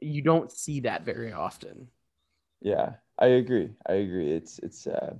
[0.00, 1.88] you don't see that very often.
[2.60, 3.74] Yeah, I agree.
[3.86, 4.32] I agree.
[4.32, 5.16] It's it's uh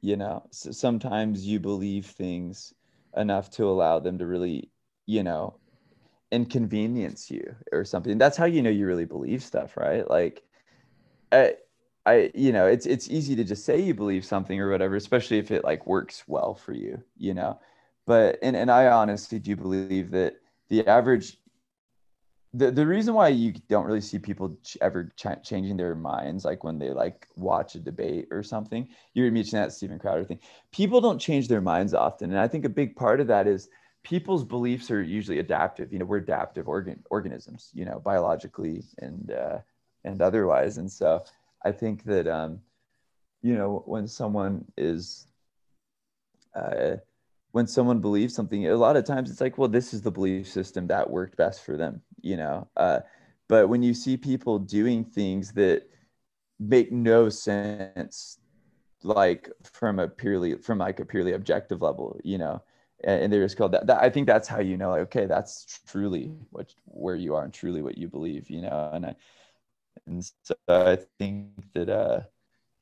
[0.00, 2.74] you know, so sometimes you believe things
[3.16, 4.70] enough to allow them to really,
[5.06, 5.58] you know,
[6.32, 8.18] inconvenience you or something.
[8.18, 10.08] That's how you know you really believe stuff, right?
[10.08, 10.44] Like
[11.32, 11.54] I,
[12.06, 15.38] I, you know, it's it's easy to just say you believe something or whatever, especially
[15.38, 17.58] if it like works well for you, you know.
[18.06, 20.36] But and and I honestly do believe that
[20.68, 21.38] the average
[22.54, 26.44] the, the reason why you don't really see people ch- ever ch- changing their minds
[26.44, 30.38] like when they like watch a debate or something you're mentioning that Steven Crowder thing
[30.72, 33.68] people don't change their minds often and i think a big part of that is
[34.04, 39.32] people's beliefs are usually adaptive you know we're adaptive organ organisms you know biologically and
[39.32, 39.58] uh,
[40.04, 41.22] and otherwise and so
[41.64, 42.60] i think that um
[43.42, 45.26] you know when someone is
[46.54, 46.96] uh
[47.52, 50.48] when someone believes something a lot of times it's like well this is the belief
[50.48, 52.66] system that worked best for them you know?
[52.76, 53.00] Uh,
[53.48, 55.84] but when you see people doing things that
[56.58, 58.38] make no sense
[59.02, 62.60] like from a purely from like a purely objective level you know?
[63.04, 65.26] And, and they're just called that, that i think that's how you know like okay
[65.26, 68.90] that's truly what where you are and truly what you believe you know?
[68.92, 69.14] And i
[70.06, 72.20] and so i think that uh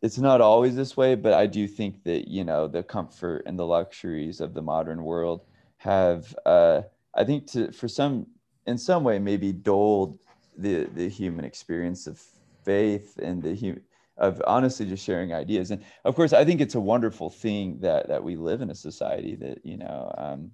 [0.02, 3.58] it's not always this way, but I do think that you know the comfort and
[3.58, 5.46] the luxuries of the modern world
[5.78, 6.82] have, uh,
[7.14, 8.26] I think, to for some
[8.66, 10.18] in some way maybe dulled
[10.58, 12.22] the the human experience of
[12.64, 13.82] faith and the human
[14.18, 15.70] of honestly just sharing ideas.
[15.70, 18.74] And of course, I think it's a wonderful thing that that we live in a
[18.74, 20.12] society that you know.
[20.18, 20.50] Um,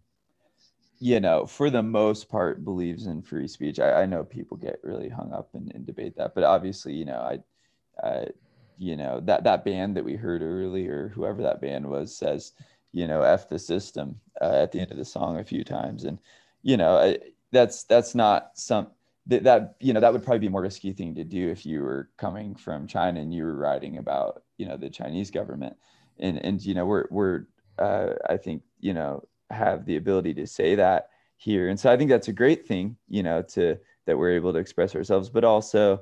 [1.01, 3.81] you know, for the most part, believes in free speech.
[3.81, 7.07] I, I know people get really hung up and, and debate that, but obviously, you
[7.07, 8.27] know, I, I
[8.79, 12.53] you know that that band that we heard earlier whoever that band was says
[12.93, 16.05] you know f the system uh, at the end of the song a few times
[16.05, 16.19] and
[16.63, 17.19] you know I,
[17.53, 18.89] that's that's not some
[19.27, 21.67] that, that you know that would probably be a more risky thing to do if
[21.67, 25.77] you were coming from china and you were writing about you know the chinese government
[26.19, 27.45] and and you know we're we're
[27.79, 31.69] uh, i think you know have the ability to say that here.
[31.69, 34.59] And so i think that's a great thing you know to that we're able to
[34.59, 36.01] express ourselves but also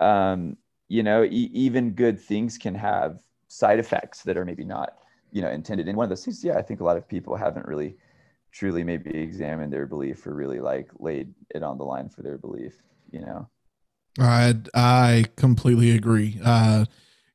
[0.00, 0.56] um,
[0.88, 4.98] you know e- even good things can have side effects that are maybe not
[5.32, 5.88] you know intended.
[5.88, 7.96] And one of those things yeah i think a lot of people haven't really
[8.52, 12.38] truly maybe examined their belief or really like laid it on the line for their
[12.38, 12.82] belief
[13.12, 13.48] you know?
[14.18, 16.40] I I completely agree.
[16.44, 16.86] Uh,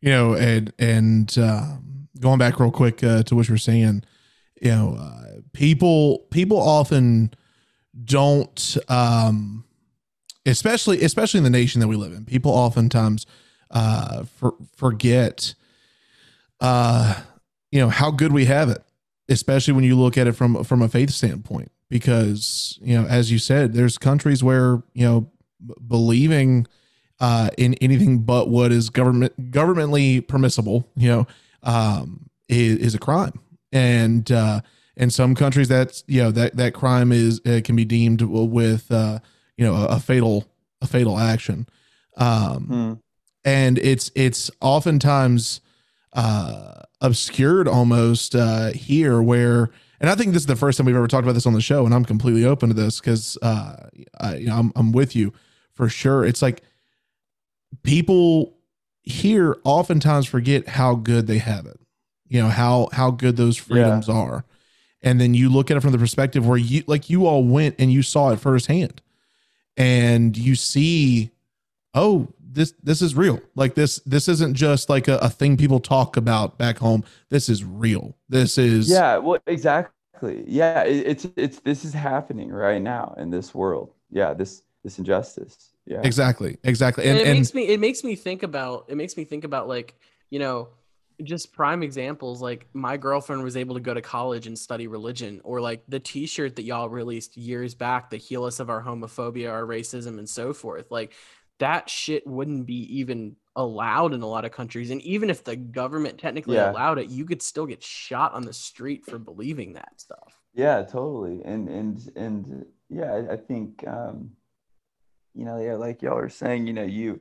[0.01, 4.03] you know, and and um, going back real quick uh, to what you're saying,
[4.61, 7.34] you know, uh, people people often
[8.03, 9.64] don't, um,
[10.45, 12.26] especially especially in the nation that we live in.
[12.26, 13.26] People oftentimes
[13.72, 15.56] uh, for, forget,
[16.62, 17.22] uh,
[17.72, 18.84] you know, how good we have it,
[19.30, 21.72] especially when you look at it from from a faith standpoint.
[21.89, 25.22] Because you know, as you said, there's countries where you know
[25.66, 26.68] b- believing
[27.20, 31.28] uh, in anything but what is government governmentally permissible, you know,
[31.64, 33.39] um, is, is a crime,
[33.72, 34.62] and uh,
[34.98, 38.91] in some countries that's you know that that crime is uh, can be deemed with
[38.91, 39.20] uh,
[39.58, 40.46] you know a, a fatal
[40.82, 41.68] a fatal action,
[42.18, 42.93] um, Hmm.
[43.43, 45.62] and it's it's oftentimes
[46.14, 49.70] uh, obscured almost uh, here where.
[50.02, 51.62] And I think this is the first time we've ever talked about this on the
[51.62, 53.88] show, and I'm completely open to this because, uh,
[54.20, 55.32] I, you know, I'm, I'm with you
[55.74, 56.26] for sure.
[56.26, 56.64] It's like
[57.84, 58.54] people
[59.04, 61.80] here oftentimes forget how good they have it
[62.28, 64.43] you know how how good those freedoms are
[65.06, 67.76] and then you look at it from the perspective where you like you all went
[67.80, 69.01] and you saw it firsthand.
[69.78, 71.32] And you see
[71.93, 73.39] oh this this is real.
[73.53, 77.06] Like this this isn't just like a, a thing people talk about back home.
[77.30, 78.18] This is real.
[78.28, 80.43] This is yeah well exactly.
[80.47, 83.93] Yeah it, it's it's this is happening right now in this world.
[84.10, 85.72] Yeah this this injustice.
[85.86, 86.01] Yeah.
[86.03, 86.58] Exactly.
[86.64, 87.03] Exactly.
[87.03, 89.43] And, and it and makes me it makes me think about it makes me think
[89.43, 89.93] about like
[90.32, 90.70] you know
[91.24, 95.41] just prime examples like my girlfriend was able to go to college and study religion
[95.43, 99.51] or like the t-shirt that y'all released years back the heal us of our homophobia
[99.51, 101.13] our racism and so forth like
[101.59, 105.55] that shit wouldn't be even allowed in a lot of countries and even if the
[105.55, 106.72] government technically Yeah.
[106.72, 110.84] allowed it you could still get shot on the street for believing that stuff Yeah,
[110.84, 111.41] totally.
[111.43, 114.32] And and and yeah, I, I think um,
[115.34, 117.20] you know, yeah, like y'all are saying, you know, you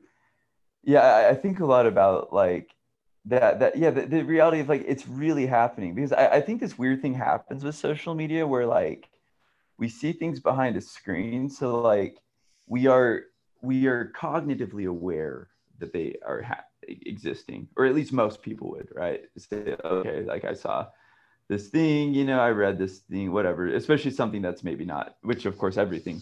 [0.84, 2.70] yeah, I, I think a lot about like
[3.27, 6.61] that that yeah, the, the reality of like it's really happening because I, I think
[6.61, 9.09] this weird thing happens with social media where like
[9.79, 11.49] we see things behind a screen.
[11.49, 12.18] So like
[12.66, 13.22] we are
[13.62, 15.49] we are cognitively aware
[15.79, 19.22] that they are ha- existing, or at least most people would, right?
[19.39, 20.87] Say, okay, like I saw
[21.49, 25.47] this thing, you know, I read this thing, whatever, especially something that's maybe not, which
[25.47, 26.20] of course everything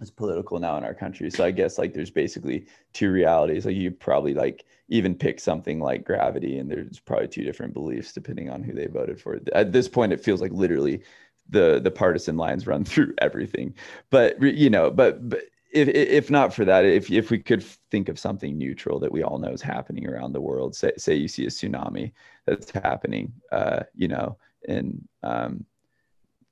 [0.00, 1.30] is political now in our country.
[1.30, 3.66] So I guess like there's basically two realities.
[3.66, 8.12] Like you probably like even pick something like gravity, and there's probably two different beliefs
[8.12, 9.40] depending on who they voted for.
[9.52, 11.02] At this point, it feels like literally
[11.48, 13.74] the the partisan lines run through everything.
[14.10, 15.42] But you know, but but
[15.72, 19.22] if if not for that, if if we could think of something neutral that we
[19.22, 22.12] all know is happening around the world, say say you see a tsunami
[22.46, 25.64] that's happening, uh, you know, in um,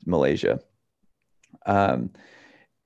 [0.04, 0.60] Malaysia.
[1.64, 2.10] Um,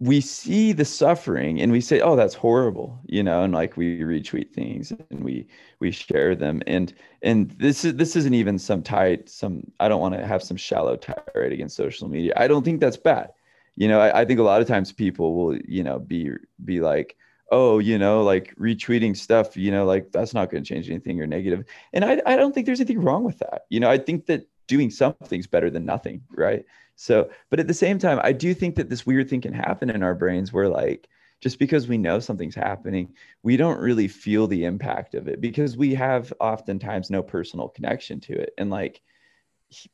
[0.00, 4.00] we see the suffering and we say oh that's horrible you know and like we
[4.00, 5.46] retweet things and we
[5.78, 6.62] we share them.
[6.66, 6.92] And
[7.22, 10.56] and this is this isn't even some tight some i don't want to have some
[10.56, 12.32] shallow tirade against social media.
[12.36, 13.32] I don't think that's bad.
[13.76, 16.30] You know I, I think a lot of times people will you know be
[16.64, 17.16] be like
[17.50, 21.20] oh you know like retweeting stuff you know like that's not going to change anything
[21.20, 21.64] or negative.
[21.92, 23.62] And I, I don't think there's anything wrong with that.
[23.68, 26.64] You know i think that doing something's better than nothing right
[27.00, 29.88] so, but at the same time, I do think that this weird thing can happen
[29.88, 31.08] in our brains where, like,
[31.40, 35.78] just because we know something's happening, we don't really feel the impact of it because
[35.78, 38.52] we have oftentimes no personal connection to it.
[38.58, 39.00] And, like,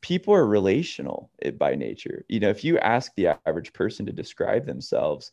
[0.01, 2.25] people are relational eh, by nature.
[2.27, 5.31] You know, if you ask the average person to describe themselves,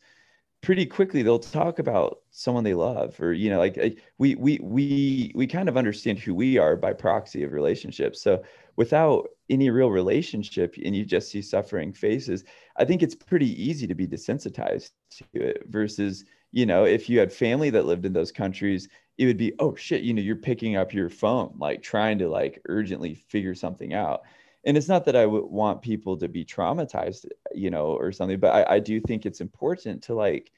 [0.61, 4.59] pretty quickly they'll talk about someone they love or you know like eh, we we
[4.63, 8.41] we we kind of understand who we are by proxy of relationships so
[8.75, 12.43] without any real relationship and you just see suffering faces
[12.77, 17.19] i think it's pretty easy to be desensitized to it versus you know if you
[17.19, 20.35] had family that lived in those countries it would be oh shit you know you're
[20.35, 24.21] picking up your phone like trying to like urgently figure something out.
[24.67, 28.39] And it's not that i would want people to be traumatized you know or something
[28.39, 30.51] but I, I do think it's important to like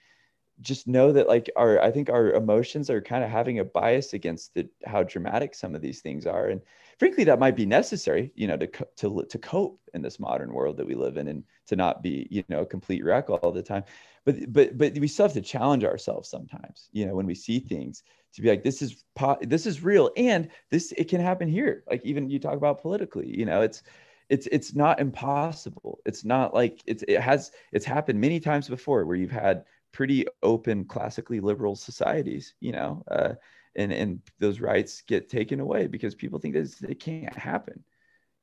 [0.62, 4.14] just know that like our i think our emotions are kind of having a bias
[4.14, 6.62] against the how dramatic some of these things are and
[7.00, 10.78] frankly that might be necessary you know to to to cope in this modern world
[10.78, 13.64] that we live in and to not be you know a complete wreck all the
[13.64, 13.84] time.
[14.26, 17.60] But but but we still have to challenge ourselves sometimes you know when we see
[17.60, 21.48] things to be like this is po- this is real and this it can happen
[21.48, 21.84] here.
[21.90, 23.84] Like even you talk about politically you know it's
[24.30, 26.00] it's it's not impossible.
[26.06, 30.26] It's not like it's it has it's happened many times before where you've had pretty
[30.44, 33.34] open classically liberal societies you know uh,
[33.78, 37.84] and and those rights get taken away because people think that it can't happen.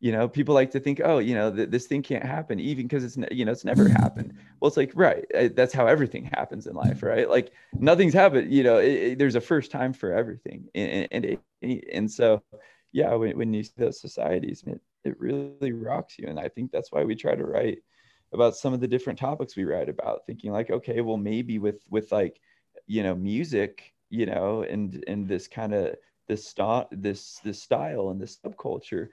[0.01, 2.87] You know people like to think oh you know th- this thing can't happen even
[2.87, 4.03] because it's you know it's never mm-hmm.
[4.03, 4.35] happened.
[4.61, 5.25] Well it's like right
[5.55, 7.29] that's how everything happens in life right?
[7.29, 10.69] Like nothing's happened you know it, it, there's a first time for everything.
[10.75, 12.43] And and, and, and so
[12.93, 16.29] yeah when, when you see those societies it, it really rocks you.
[16.29, 17.79] And i think that's why we try to write
[18.33, 21.81] about some of the different topics we write about thinking like okay well maybe with
[21.89, 22.41] with like
[22.87, 25.97] you know music you know, and and this kind of
[26.29, 29.09] this style, this this style and this subculture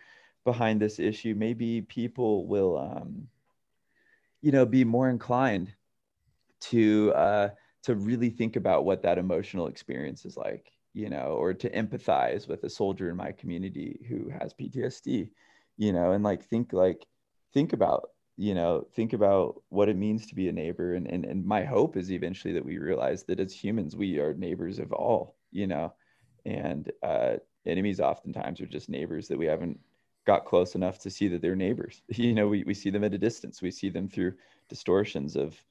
[0.46, 3.28] behind this issue, maybe people will, um,
[4.42, 5.74] you know, be more inclined
[6.70, 7.50] to uh,
[7.84, 12.48] to really think about what that emotional experience is like, you know, or to empathize
[12.48, 15.32] with a soldier in my community who has PTSD,
[15.78, 17.08] you know, and like think like
[17.56, 21.26] think about you know think about what it means to be a neighbor and, and
[21.26, 24.92] and my hope is eventually that we realize that as humans we are neighbors of
[24.94, 25.94] all you know
[26.46, 29.80] and uh, enemies oftentimes are just neighbors that we haven't
[30.26, 32.02] got close enough to see that they're neighbors.
[32.10, 33.62] You know we, we see them at a distance.
[33.62, 34.34] We see them through
[34.70, 35.64] distortions of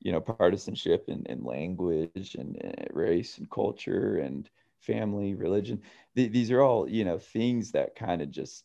[0.00, 4.48] you know partisanship and, and language and, and race and culture and
[4.80, 5.80] family religion.
[6.16, 8.64] Th- these are all you know things that kind of just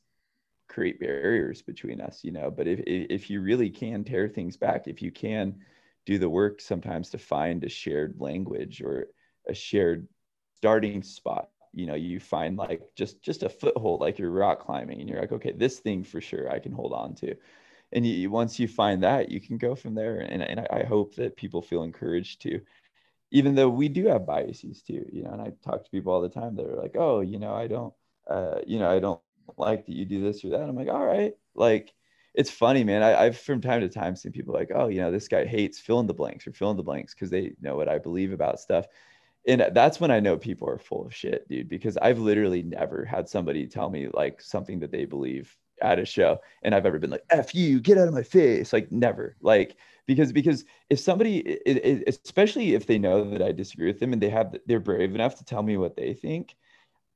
[0.68, 4.88] create barriers between us you know but if if you really can tear things back
[4.88, 5.56] if you can
[6.06, 9.08] do the work sometimes to find a shared language or
[9.48, 10.08] a shared
[10.58, 15.00] starting spot you know you find like just just a foothold like you're rock climbing
[15.00, 17.36] and you're like okay this thing for sure i can hold on to.
[17.94, 20.20] And you, once you find that you can go from there.
[20.20, 22.60] And, and i hope that people feel encouraged to
[23.32, 26.22] even though we do have biases too you know and i talk to people all
[26.22, 27.94] the time that are like oh you know i don't
[28.30, 29.22] uh, you know i don't
[29.58, 30.62] like that you do this or that.
[30.62, 31.34] I'm like, all right.
[31.56, 31.94] Like,
[32.34, 33.02] it's funny, man.
[33.02, 35.80] I, have from time to time seen people like, oh, you know, this guy hates
[35.80, 38.32] fill in the blanks or fill in the blanks because they know what I believe
[38.32, 38.86] about stuff.
[39.48, 43.06] And that's when I know people are full of shit, dude, because I've literally never
[43.06, 47.00] had somebody tell me like something that they believe at a show and I've ever
[47.00, 48.74] been like, F you, get out of my face.
[48.74, 49.38] Like, never.
[49.42, 54.00] Like, because because if somebody it, it, especially if they know that i disagree with
[54.00, 56.56] them and they have they're brave enough to tell me what they think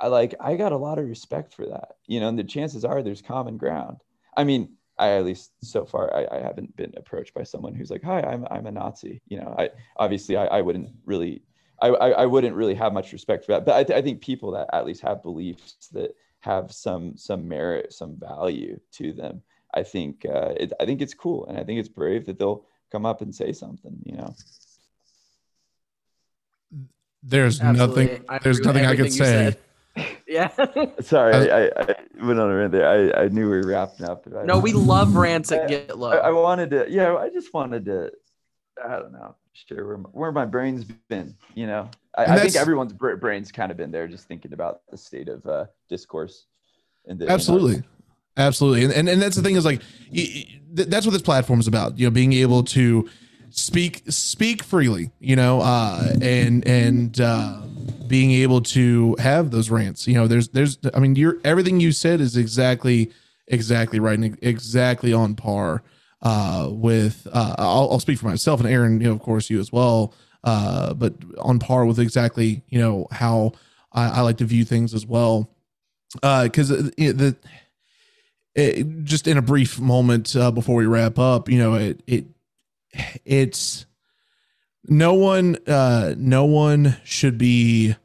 [0.01, 2.83] I like I got a lot of respect for that, you know, and the chances
[2.83, 3.97] are there's common ground.
[4.35, 7.91] I mean, I at least so far I, I haven't been approached by someone who's
[7.91, 11.43] like, "Hi, I'm I'm a Nazi." You know, I obviously I, I wouldn't really
[11.81, 14.21] I, I, I wouldn't really have much respect for that, but I, th- I think
[14.21, 19.43] people that at least have beliefs that have some some merit, some value to them,
[19.73, 22.65] I think uh, it, I think it's cool, and I think it's brave that they'll
[22.91, 23.97] come up and say something.
[24.03, 24.35] You know.
[27.23, 28.05] There's Absolutely.
[28.05, 28.25] nothing.
[28.29, 29.55] I There's nothing I could everything you say.
[30.31, 30.71] Said.
[30.75, 30.85] Yeah.
[31.01, 31.95] Sorry, I, I, I
[32.25, 32.87] went on a rant there.
[33.17, 34.23] I, I knew we were wrapping up.
[34.23, 36.11] but I- no, we love rants at I- Get Low.
[36.11, 38.11] I, I wanted to, yeah, I just wanted to,
[38.83, 41.35] I don't know, share where my, where my brain's been.
[41.55, 44.97] You know, I, I think everyone's brain's kind of been there, just thinking about the
[44.97, 46.45] state of uh, discourse.
[47.05, 47.83] And the, in our- Absolutely.
[48.37, 48.85] Absolutely.
[48.85, 51.59] And, and and that's the thing is like y- y- th- that's what this platform
[51.59, 51.99] is about.
[51.99, 53.09] You know, being able to
[53.49, 57.61] speak speak freely, you know, uh, and and uh,
[58.11, 60.05] being able to have those rants.
[60.05, 63.09] You know, there's there's I mean, you're everything you said is exactly
[63.47, 65.81] exactly right and exactly on par
[66.21, 67.25] uh, with.
[67.31, 70.13] Uh, I'll, I'll speak for myself and Aaron, you know, of course, you as well.
[70.43, 73.53] Uh, but on par with exactly you know how
[73.93, 75.49] I, I like to view things as well.
[76.13, 77.35] Because the
[78.53, 82.25] it, just in a brief moment uh, before we wrap up, you know, it it
[83.23, 83.85] it's
[84.91, 87.95] no one uh no one should be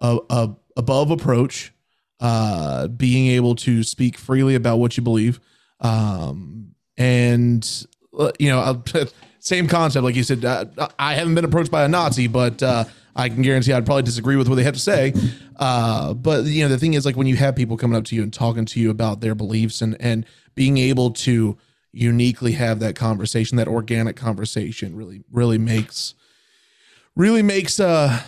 [0.00, 1.72] a, a above approach
[2.20, 5.40] uh being able to speak freely about what you believe.
[5.80, 7.86] Um and
[8.16, 9.04] uh, you know uh,
[9.40, 10.64] same concept like you said uh,
[10.98, 14.34] i haven't been approached by a nazi but uh i can guarantee i'd probably disagree
[14.34, 15.12] with what they have to say.
[15.56, 18.14] Uh but you know the thing is like when you have people coming up to
[18.14, 20.24] you and talking to you about their beliefs and and
[20.54, 21.58] being able to
[21.92, 26.14] uniquely have that conversation that organic conversation really really makes
[27.16, 28.20] really makes uh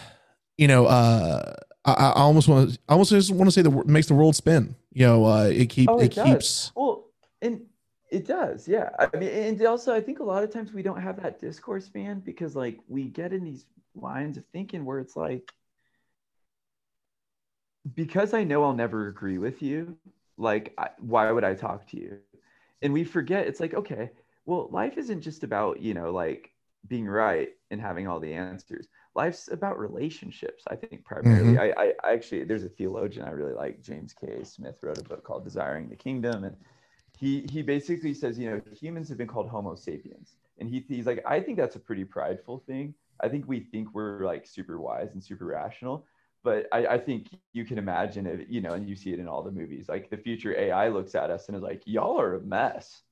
[0.57, 1.55] you know uh
[1.85, 4.15] i, I almost want to i almost just want to say the word makes the
[4.15, 6.25] world spin you know uh it keeps Oh, it, it does.
[6.25, 7.07] keeps Well,
[7.43, 7.63] and
[8.11, 8.91] it does, yeah.
[8.99, 11.91] I mean, and also I think a lot of times we don't have that discourse,
[11.95, 15.53] man, because like we get in these lines of thinking where it's like,
[17.95, 19.97] because I know I'll never agree with you,
[20.37, 22.19] like, I, why would I talk to you?
[22.83, 24.11] And we forget it's like, okay,
[24.47, 26.53] well, life isn't just about, you know, like
[26.87, 28.89] being right and having all the answers.
[29.15, 31.55] Life's about relationships, I think, primarily.
[31.55, 31.79] Mm-hmm.
[31.79, 34.45] I, I, I actually, there's a theologian I really like, James K.
[34.45, 36.45] Smith, wrote a book called Desiring the Kingdom.
[36.45, 36.57] And
[37.19, 40.37] he, he basically says, you know, humans have been called Homo sapiens.
[40.59, 42.95] And he, he's like, I think that's a pretty prideful thing.
[43.21, 46.07] I think we think we're like super wise and super rational.
[46.45, 49.27] But I, I think you can imagine it, you know, and you see it in
[49.27, 49.89] all the movies.
[49.89, 53.03] Like the future AI looks at us and is like, y'all are a mess.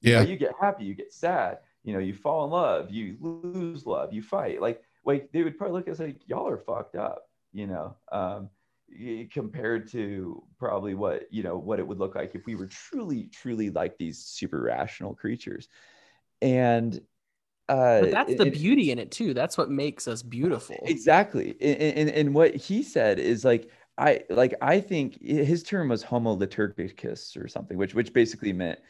[0.00, 2.90] You know, yeah you get happy, you get sad, you know, you fall in love,
[2.90, 4.60] you lose love, you fight.
[4.60, 7.96] Like, like they would probably look at us like, y'all are fucked up, you know,
[8.10, 8.50] um,
[9.32, 13.24] compared to probably what, you know, what it would look like if we were truly,
[13.24, 15.68] truly like these super rational creatures.
[16.40, 17.00] And,
[17.68, 19.34] uh, But that's the it- beauty in it too.
[19.34, 20.86] That's what makes us beautiful.
[20.86, 21.56] Exactly.
[21.60, 26.02] And, and, and what he said is like, I like I think his term was
[26.02, 28.80] homo liturgicus or something, which which basically meant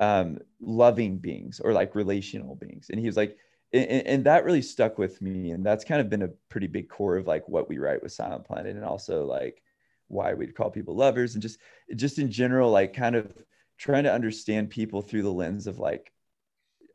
[0.00, 2.88] um, loving beings or like relational beings.
[2.90, 3.36] And he was like,
[3.72, 5.50] and, and that really stuck with me.
[5.50, 8.12] And that's kind of been a pretty big core of like what we write with
[8.12, 9.62] Silent Planet, and also like
[10.08, 11.58] why we'd call people lovers, and just
[11.94, 13.32] just in general, like kind of
[13.76, 16.12] trying to understand people through the lens of like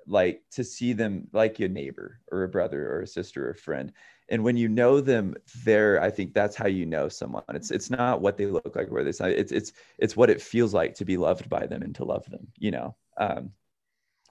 [0.07, 3.55] like to see them like your neighbor or a brother or a sister or a
[3.55, 3.93] friend
[4.30, 7.44] and when you know them there i think that's how you know someone.
[7.54, 10.30] It's it's not what they look like or where they sound it's it's it's what
[10.30, 12.95] it feels like to be loved by them and to love them you know?
[13.18, 13.52] Um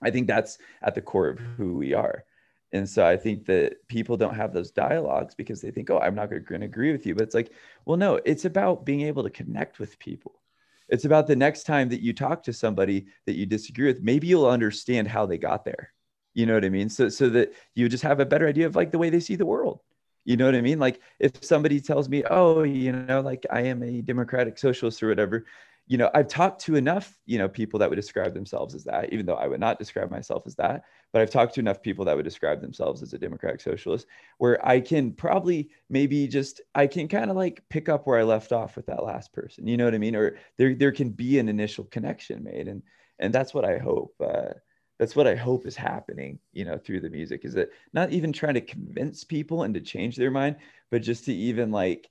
[0.02, 2.24] i think that's at the core of who we are.
[2.72, 6.14] And so i think that people don't have those dialogues because they think oh i'm
[6.14, 7.14] not going to agree with you.
[7.14, 7.52] But it's like
[7.84, 10.40] well no it's about being able to connect with people.
[10.88, 14.26] It's about the next time that you talk to somebody that you disagree with maybe
[14.26, 15.92] you'll understand how they got there
[16.34, 16.88] you know what i mean?
[16.88, 19.36] So so that you just have a better idea of like the way they see
[19.36, 19.80] the world.
[20.24, 20.78] You know what i mean?
[20.78, 25.08] Like if somebody tells me oh you know like i am a democratic socialist or
[25.08, 25.44] whatever
[25.86, 29.12] you know i've talked to enough you know people that would describe themselves as that
[29.12, 32.04] even though i would not describe myself as that but i've talked to enough people
[32.04, 34.06] that would describe themselves as a democratic socialist
[34.38, 38.22] where i can probably maybe just i can kind of like pick up where i
[38.22, 39.66] left off with that last person.
[39.66, 40.16] You know what i mean?
[40.16, 42.82] Or there there can be an initial connection made and
[43.18, 44.54] and that's what i hope uh,
[45.02, 48.32] that's what I hope is happening, you know, through the music is that not even
[48.32, 50.54] trying to convince people and to change their mind,
[50.92, 52.08] but just to even like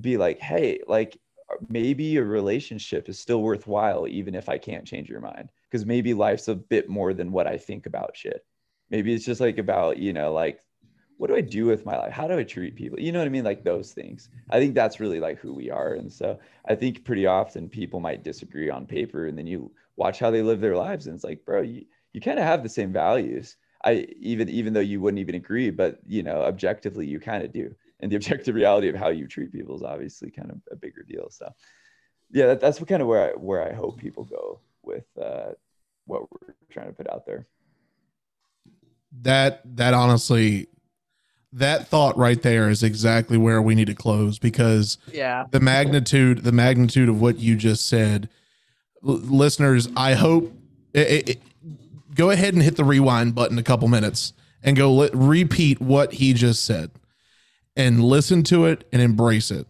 [0.00, 1.16] be like, hey, like
[1.68, 5.50] maybe a relationship is still worthwhile, even if I can't change your mind.
[5.70, 8.44] Because maybe life's a bit more than what I think about shit.
[8.90, 10.64] Maybe it's just like about, you know, like
[11.18, 12.12] what do I do with my life?
[12.12, 12.98] How do I treat people?
[12.98, 13.44] You know what I mean?
[13.44, 14.30] Like those things.
[14.50, 15.94] I think that's really like who we are.
[15.94, 20.18] And so I think pretty often people might disagree on paper and then you watch
[20.18, 22.68] how they live their lives and it's like, bro, you, you kind of have the
[22.68, 23.56] same values.
[23.84, 27.52] I even even though you wouldn't even agree, but you know, objectively you kind of
[27.52, 27.74] do.
[28.00, 31.02] And the objective reality of how you treat people is obviously kind of a bigger
[31.02, 31.28] deal.
[31.30, 31.48] So
[32.30, 35.52] yeah, that, that's what kind of where I where I hope people go with uh,
[36.06, 37.46] what we're trying to put out there.
[39.20, 40.68] that that honestly
[41.52, 45.44] that thought right there is exactly where we need to close because yeah.
[45.50, 48.28] the magnitude the magnitude of what you just said
[49.06, 50.52] L- listeners i hope
[50.94, 51.42] it, it,
[52.14, 54.32] go ahead and hit the rewind button a couple minutes
[54.62, 56.90] and go li- repeat what he just said
[57.76, 59.66] and listen to it and embrace it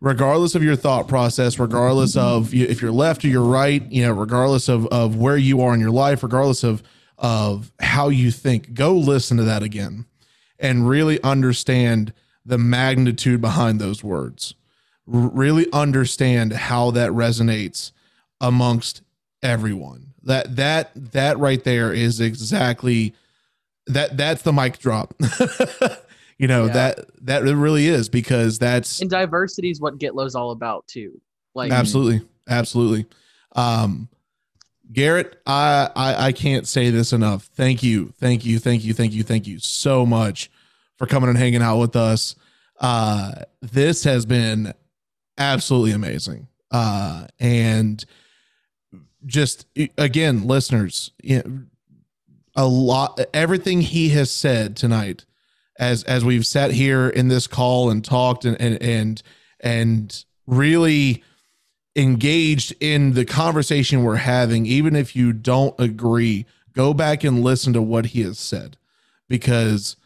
[0.00, 4.12] regardless of your thought process regardless of if you're left or you're right you know
[4.12, 6.82] regardless of of where you are in your life regardless of
[7.20, 8.74] of how you think.
[8.74, 10.06] Go listen to that again
[10.58, 12.12] and really understand
[12.44, 14.54] the magnitude behind those words.
[15.06, 17.92] R- really understand how that resonates
[18.40, 19.02] amongst
[19.42, 20.09] everyone.
[20.24, 23.14] That that that right there is exactly
[23.86, 25.14] that that's the mic drop.
[26.38, 26.72] you know, Yeah.
[26.72, 30.86] that that it really is because that's And diversity is what Get Low's all about
[30.86, 31.20] too.
[31.54, 32.26] Like absolutely.
[32.48, 33.06] Absolutely.
[33.56, 34.08] Um
[34.92, 37.44] garrett I, I i can't say this enough.
[37.54, 38.12] Thank you.
[38.18, 38.58] Thank you.
[38.58, 38.92] Thank you.
[38.92, 39.22] Thank you.
[39.22, 40.50] Thank you so much
[40.98, 42.34] for coming and hanging out with us.
[42.78, 43.32] Uh
[43.62, 44.74] this has been
[45.38, 46.48] absolutely amazing.
[46.70, 48.04] Uh and
[49.26, 49.66] just
[49.98, 51.12] again listeners
[52.56, 55.24] a lot everything he has said tonight
[55.78, 59.22] as as we've sat here in this call and talked and and and,
[59.60, 61.22] and really
[61.96, 67.72] engaged in the conversation we're having even if you don't agree go back and listen
[67.72, 68.76] to what he has said.
[69.28, 69.96] Because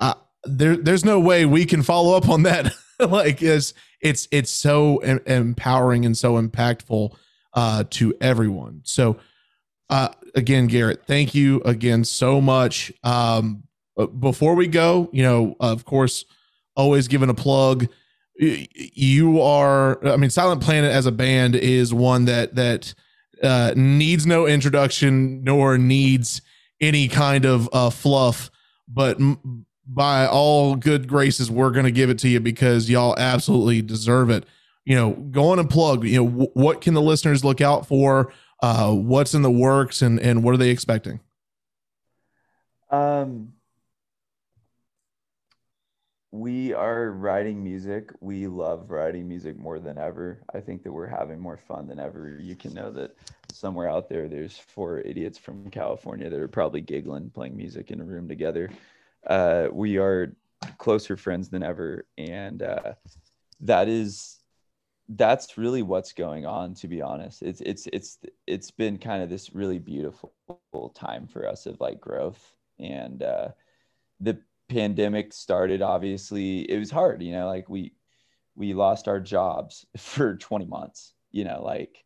[0.00, 0.14] uh,
[0.44, 2.72] there there's no way we can follow up on that.
[2.98, 7.14] Like it's it's it's so em- empowering and so impactful
[7.56, 8.82] uh to everyone.
[8.84, 9.16] So
[9.90, 12.92] uh again garrett thank you again so much.
[13.02, 13.64] Um
[14.20, 16.24] before we go you know of course
[16.76, 17.88] always giving a plug.
[18.38, 22.92] You are i mean silent planet as a band is one that that
[23.42, 26.42] uh needs no introduction nor needs
[26.80, 28.50] any kind of uh fluff.
[28.88, 33.14] But m- by all good graces we're going to give it to you because y'all
[33.16, 34.44] absolutely deserve it
[34.86, 37.86] you know go on and plug you know wh- what can the listeners look out
[37.86, 38.32] for
[38.62, 41.20] uh what's in the works and and what are they expecting
[42.88, 43.52] Um,
[46.30, 48.12] we are writing music.
[48.20, 50.42] We love writing music more than ever.
[50.54, 52.38] I think that we're having more fun than ever.
[52.40, 53.16] You can know that
[53.50, 58.00] somewhere out there, there's four idiots from California that are probably giggling, playing music in
[58.00, 58.70] a room together.
[59.26, 60.36] Uh, we are
[60.78, 62.92] closer friends than ever, and uh,
[63.60, 64.35] that is
[65.08, 66.74] that's really what's going on.
[66.74, 70.32] To be honest, it's it's it's it's been kind of this really beautiful
[70.94, 73.48] time for us of like growth and uh,
[74.20, 74.38] the
[74.68, 77.92] pandemic started obviously it was hard you know like we
[78.56, 82.04] we lost our jobs for 20 months you know like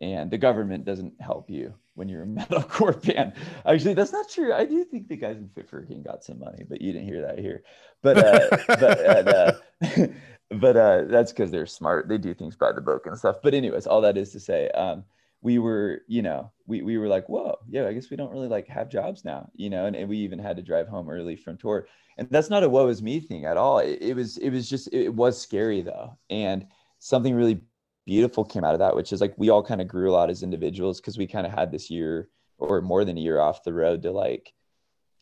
[0.00, 3.32] and the government doesn't help you when you're a metalcore band
[3.66, 6.24] actually that's not true i do think the guys in fit for a king got
[6.24, 7.62] some money but you didn't hear that here
[8.02, 9.52] but uh but uh,
[10.58, 13.54] but uh that's because they're smart they do things by the book and stuff but
[13.54, 15.04] anyways all that is to say um
[15.40, 18.48] we were, you know, we, we were like, whoa, yeah, I guess we don't really
[18.48, 21.36] like have jobs now, you know, and, and we even had to drive home early
[21.36, 21.86] from tour.
[22.16, 23.78] And that's not a woe is me thing at all.
[23.78, 26.18] It, it was, it was just, it was scary though.
[26.28, 26.66] And
[26.98, 27.60] something really
[28.08, 30.30] beautiful came out of that, which is like, we all kind of grew a lot
[30.30, 33.64] as individuals because we kind of had this year or more than a year off
[33.64, 34.54] the road to like,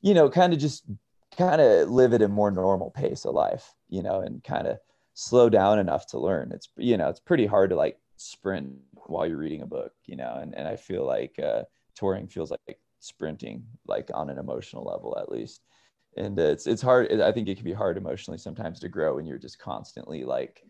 [0.02, 0.84] you know, kind of just
[1.36, 4.78] kind of live at a more normal pace of life, you know, and kind of
[5.14, 6.52] slow down enough to learn.
[6.54, 8.72] It's, you know, it's pretty hard to like sprint
[9.06, 11.64] while you're reading a book, you know, and, and I feel like uh,
[11.96, 15.62] touring feels like sprinting, like on an emotional level at least.
[16.16, 17.20] And it's it's hard.
[17.20, 20.62] I think it can be hard emotionally sometimes to grow when you're just constantly like,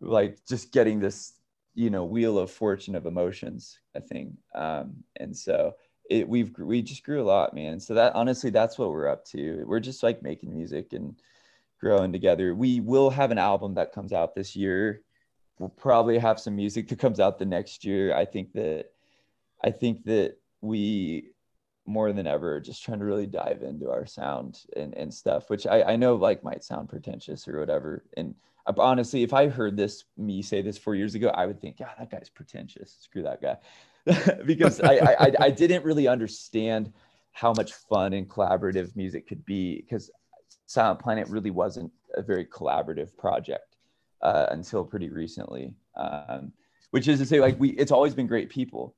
[0.00, 1.32] like just getting this,
[1.74, 3.78] you know, wheel of fortune of emotions.
[3.96, 5.74] I think, um, and so
[6.10, 7.80] it we've we just grew a lot, man.
[7.80, 9.64] So that honestly, that's what we're up to.
[9.66, 11.14] We're just like making music and
[11.80, 12.54] growing together.
[12.54, 15.02] We will have an album that comes out this year
[15.58, 18.14] we'll probably have some music that comes out the next year.
[18.14, 18.86] I think that
[19.62, 21.30] I think that we
[21.88, 25.66] more than ever just trying to really dive into our sound and, and stuff, which
[25.66, 28.04] I, I know like might sound pretentious or whatever.
[28.16, 28.34] And
[28.76, 31.88] honestly, if I heard this me say this four years ago, I would think, yeah,
[31.98, 32.96] that guy's pretentious.
[33.00, 33.56] Screw that guy.
[34.46, 36.92] because I, I I didn't really understand
[37.32, 40.10] how much fun and collaborative music could be because
[40.66, 43.76] Silent Planet really wasn't a very collaborative project
[44.22, 45.74] uh, until pretty recently.
[45.96, 46.52] Um,
[46.90, 48.94] which is to say, like we, it's always been great people,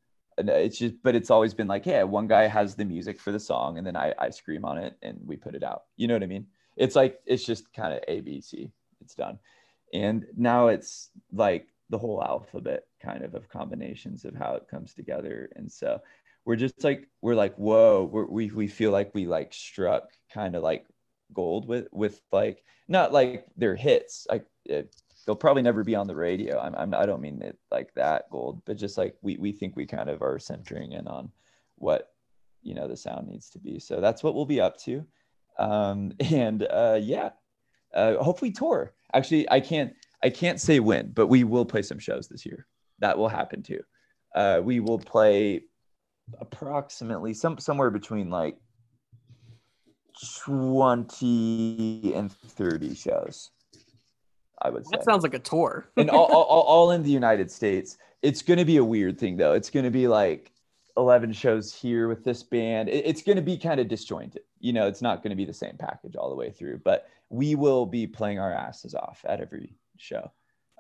[0.49, 3.41] it's just, but it's always been like, yeah, one guy has the music for the
[3.41, 5.85] song, and then I, I scream on it, and we put it out.
[5.97, 6.47] You know what I mean?
[6.77, 8.71] It's like it's just kind of A B C.
[9.01, 9.39] It's done,
[9.93, 14.95] and now it's like the whole alphabet kind of of combinations of how it comes
[14.95, 16.01] together, and so
[16.45, 20.55] we're just like we're like whoa, we're, we we feel like we like struck kind
[20.57, 20.87] of like
[21.33, 24.47] gold with with like not like their hits like
[25.25, 26.59] they'll probably never be on the radio.
[26.59, 29.77] I'm, I'm i don't mean it like that gold but just like we we think
[29.77, 31.31] we kind of are centering in on
[31.77, 32.13] what
[32.63, 33.79] you know the sound needs to be.
[33.79, 35.05] So that's what we'll be up to.
[35.59, 37.31] Um and uh yeah
[37.95, 38.95] uh hopefully tour.
[39.13, 42.67] Actually i can't i can't say when but we will play some shows this year.
[42.99, 43.81] That will happen too.
[44.35, 45.63] Uh we will play
[46.41, 48.57] approximately some somewhere between like
[50.45, 53.51] 20 and 30 shows.
[54.63, 54.91] I would say.
[54.93, 55.89] That sounds like a tour.
[55.97, 57.99] and all, all, all- all in the United States.
[58.23, 59.55] It's going to be a weird thing though.
[59.55, 60.53] It's going to be like
[60.97, 62.89] 11 shows here with this band.
[62.89, 64.43] It- it's going to be kind of disjointed.
[64.59, 67.09] You know, it's not going to be the same package all the way through, but
[67.31, 70.31] we will be playing our asses off at every show.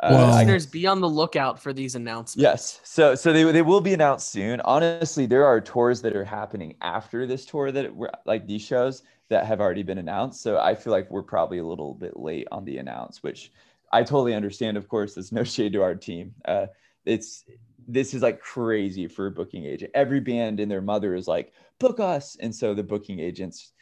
[0.02, 2.42] Uh, Listeners, be on the lookout for these announcements.
[2.42, 2.80] Yes.
[2.84, 4.60] So so they, they will be announced soon.
[4.62, 9.02] Honestly, there are tours that are happening after this tour that we're like these shows
[9.30, 10.42] that have already been announced.
[10.42, 13.52] So I feel like we're probably a little bit late on the announce, which
[13.92, 14.76] I totally understand.
[14.76, 16.34] Of course, there's no shade to our team.
[16.44, 16.66] Uh,
[17.06, 17.44] it's
[17.88, 19.92] this is like crazy for a booking agent.
[19.94, 22.36] Every band and their mother is like, book us.
[22.40, 23.72] And so the booking agents,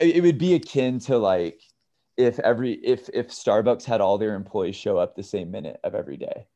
[0.00, 1.62] it, it would be akin to like
[2.16, 5.94] if every if if Starbucks had all their employees show up the same minute of
[5.94, 6.46] every day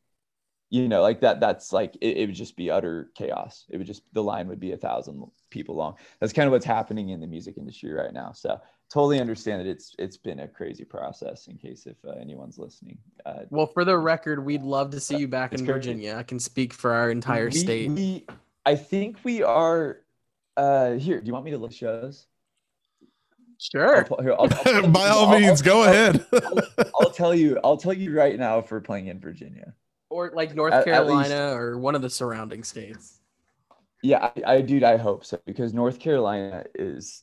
[0.73, 3.87] you know like that that's like it, it would just be utter chaos it would
[3.87, 7.21] just the line would be a thousand people long that's kind of what's happening in
[7.21, 8.59] the music industry right now so
[8.91, 12.97] totally understand that it's it's been a crazy process in case if uh, anyone's listening
[13.27, 15.75] uh, Well, for the record, we'd love to see you back in great.
[15.75, 16.15] Virginia.
[16.17, 17.91] I can speak for our entire we- state.
[17.91, 18.27] we,
[18.65, 19.99] i think we are
[20.57, 22.27] uh here do you want me to list shows
[23.59, 24.05] Sure.
[24.11, 26.25] I'll, here, I'll- I'll- By all I'll- means, go ahead.
[27.01, 29.75] I'll tell you i'll tell you right now if we're playing in virginia
[30.13, 33.21] Or like North At- at Carolina or one of the surrounding states.
[34.03, 37.23] Yeah, I, I dude, I hope so because North Carolina is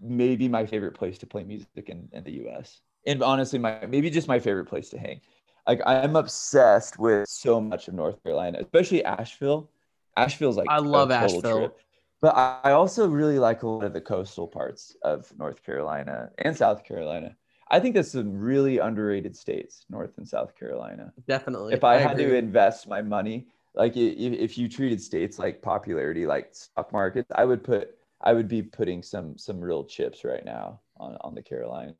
[0.00, 2.80] maybe my favorite place to play music in, in the US.
[3.06, 5.20] And honestly, my maybe just my favorite place to hang.
[5.66, 9.68] Like I'm obsessed with so much of North Carolina, especially Asheville.
[10.16, 11.58] Asheville's like I love Asheville.
[11.58, 11.78] trip.
[12.20, 16.56] But I also really like a lot of the coastal parts of North Carolina and
[16.56, 17.36] South Carolina.
[17.70, 21.74] I think that's some really underrated states, North and South Carolina Definitely.
[21.74, 22.32] if I, had agree.
[22.32, 27.30] to invest my money, like if, if you treated states like popularity, like stock markets,
[27.34, 27.90] I would put,
[28.22, 31.94] I would be putting some some real chips right now on on the Carolinas.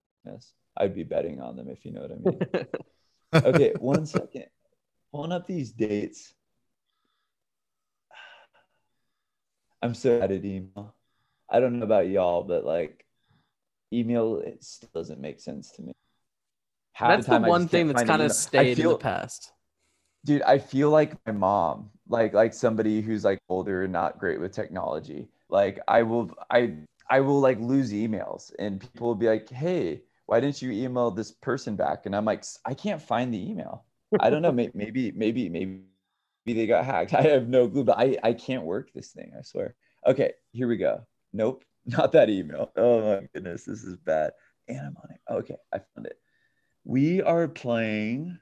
[0.77, 3.45] I'd be betting on them if you know what I mean.
[3.55, 4.47] okay, one second,
[5.13, 6.35] pulling up these dates.
[9.83, 10.95] I'm so bad at email.
[11.49, 13.05] I don't know about y'all, but like
[13.93, 15.93] email, it still doesn't make sense to me.
[16.93, 19.53] Half That's the time I one thing that's kind of stayed in feel- the past.
[20.25, 24.41] dude i feel like my mom like like somebody who's like older and not great
[24.41, 25.29] with technology.
[25.49, 26.75] Like i will i
[27.09, 31.11] i will like lose emails and people will be like hey why didn't you email
[31.13, 32.05] this person back?
[32.07, 33.85] And i'm like i can't find the email.
[34.21, 37.15] I don't know maybe maybe maybe maybe they got hacked.
[37.23, 39.75] I have no clue but i i can't work this thing i swear.
[40.05, 41.07] Okay here we go.
[41.33, 41.65] Nope
[41.99, 44.33] not that email oh my goodness this is bad
[44.69, 46.19] and i'm on it okay i found it
[46.85, 48.39] we are playing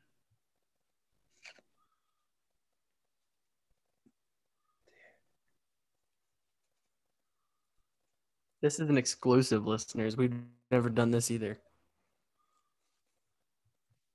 [8.63, 10.17] This is an exclusive, listeners.
[10.17, 10.35] We've
[10.73, 11.59] never done this either.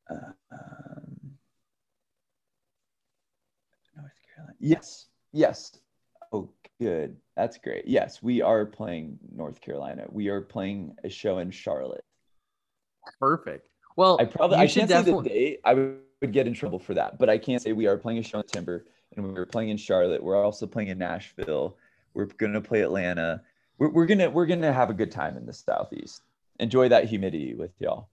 [0.10, 1.38] um,
[3.96, 4.58] North Carolina.
[4.60, 5.81] Yes, yes.
[6.82, 7.16] Good.
[7.38, 7.86] That's great.
[7.86, 10.08] Yes, we are playing North Carolina.
[10.10, 12.04] We are playing a show in Charlotte.
[13.20, 13.70] Perfect.
[13.96, 15.60] Well, I probably I should can't say the date.
[15.64, 18.24] I would get in trouble for that, but I can't say we are playing a
[18.24, 18.86] show in Timber,
[19.16, 20.24] and we're playing in Charlotte.
[20.24, 21.78] We're also playing in Nashville.
[22.16, 23.44] We're gonna play Atlanta.
[23.78, 26.24] We're, we're gonna we're gonna have a good time in the Southeast.
[26.60, 28.10] Enjoy that humidity with y'all.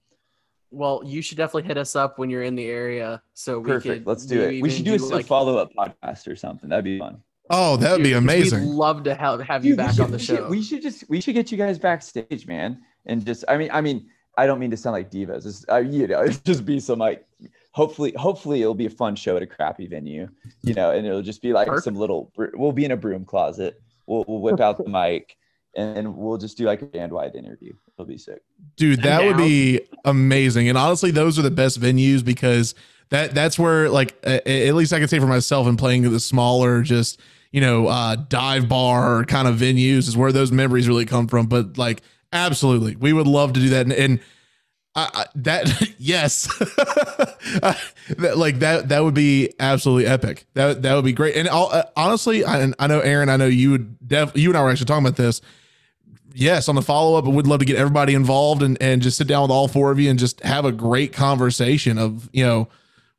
[0.71, 4.01] Well, you should definitely hit us up when you're in the area, so we Perfect.
[4.01, 4.07] could.
[4.07, 4.61] Let's do it.
[4.61, 5.25] We should do a like.
[5.25, 6.69] follow up podcast or something.
[6.69, 7.23] That'd be fun.
[7.51, 8.61] Oh, that would be amazing.
[8.69, 10.49] We'd love to have, have you Dude, we back should- on the we should- show.
[10.49, 13.81] We should just we should get you guys backstage, man, and just I mean I
[13.81, 14.07] mean
[14.37, 15.47] I don't mean to sound like divas.
[15.47, 17.27] It's, uh, you know, it's just be some like
[17.73, 20.29] hopefully hopefully it'll be a fun show at a crappy venue,
[20.63, 21.85] you know, and it'll just be like Perfect.
[21.85, 22.33] some little.
[22.55, 23.81] We'll be in a broom closet.
[24.07, 25.37] We'll we'll whip out the mic.
[25.77, 27.73] And, and we'll just do like a band wide interview.
[27.95, 28.41] It'll be sick.
[28.77, 30.69] Dude, that would be amazing.
[30.69, 32.75] And honestly, those are the best venues because
[33.11, 36.11] that that's where like a- a- at least I can say for myself and playing
[36.11, 37.21] the smaller just
[37.53, 41.47] you know uh dive bar kind of venues is where those memories really come from.
[41.47, 42.03] But like
[42.33, 43.87] absolutely, we would love to do that.
[43.87, 44.21] And, and
[44.95, 50.47] I, I, that yes, that, like that that would be absolutely epic.
[50.55, 51.37] That that would be great.
[51.37, 54.63] And uh, honestly, I, I know Aaron, I know you would def you and I
[54.63, 55.41] were actually talking about this
[56.39, 59.27] yes, on the follow up, would love to get everybody involved and, and just sit
[59.27, 62.69] down with all four of you and just have a great conversation of, you know,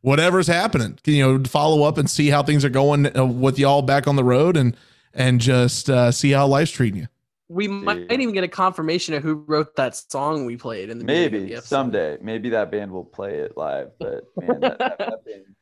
[0.01, 3.81] whatever's happening, you know, follow up and see how things are going uh, with y'all
[3.81, 4.75] back on the road and,
[5.13, 7.07] and just uh, see how life's treating you.
[7.49, 8.21] we might Dude.
[8.21, 11.31] even get a confirmation of who wrote that song we played in the beginning of
[11.31, 12.17] Maybe the someday.
[12.21, 13.89] Maybe that band will play it live.
[13.99, 15.55] But man, that, that, that band,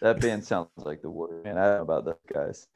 [0.00, 1.44] that band sounds like the word.
[1.44, 2.66] Man, I don't know about those guys.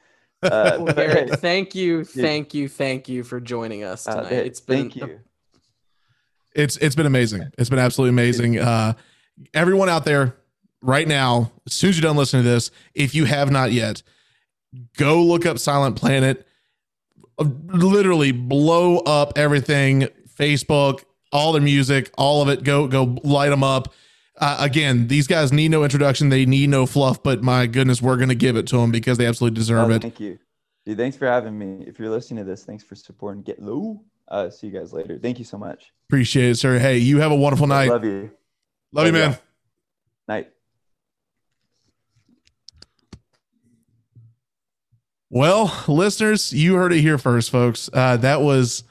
[0.43, 4.17] Uh, Well, but Garrett, hey, thank you, thank you, thank you for joining us uh,
[4.25, 4.33] tonight.
[4.33, 5.21] it's been thank you.
[6.55, 7.45] It's it's been amazing.
[7.57, 8.59] It's been absolutely amazing.
[8.59, 8.95] Uh,
[9.55, 10.37] everyone out there
[10.83, 14.03] right now, as soon as you're done listening to this, if you have not yet,
[14.97, 16.47] go look up Silent Planet.
[17.39, 20.09] Uh, Literally blow up everything.
[20.39, 22.65] Facebook, all their music, all of it.
[22.65, 23.93] Go go light them up.
[24.39, 26.29] Uh, again, these guys need no introduction.
[26.31, 27.23] They need no fluff.
[27.23, 30.03] But my goodness, we're gonna give it to them because they absolutely deserve Oh, it.
[30.03, 30.39] Thank you.
[30.85, 31.85] Dude, thanks for having me.
[31.87, 34.03] If you're listening to this, thanks for supporting Get Low.
[34.27, 35.19] Uh, see you guys later.
[35.19, 35.93] Thank you so much.
[36.09, 36.79] Appreciate it, sir.
[36.79, 37.89] Hey, you have a wonderful night.
[37.91, 38.21] Love, Love you.
[38.23, 38.31] you,
[38.93, 39.31] love man.
[39.33, 39.39] y'all.
[40.29, 40.51] Night.
[45.35, 47.89] Well, listeners, you heard it here first, folks.
[47.91, 48.85] Uh, that was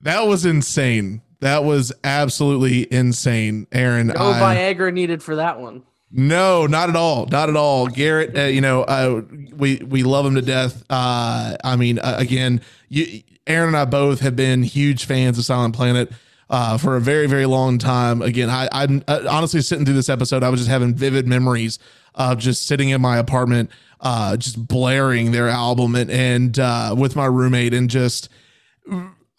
[0.00, 1.22] that was insane.
[1.40, 4.06] That was absolutely insane, Aaron.
[4.06, 5.82] no I- Viagra needed for that one.
[6.12, 7.26] no, not at all.
[7.26, 7.88] Not at all.
[7.88, 9.22] Garrett, uh, you know, uh,
[9.56, 10.84] we we love him to death.
[10.88, 15.44] Uh, I mean, uh, again, you, Aaron and I both have been huge fans of
[15.44, 16.12] Silent Planet
[16.54, 18.22] uh, for a very very long time.
[18.22, 21.80] Again, I, I'm uh, honestly sitting through this episode, I was just having vivid memories
[22.14, 23.70] of just sitting in my apartment,
[24.00, 28.28] uh, just blaring their album and and uh, with my roommate and just.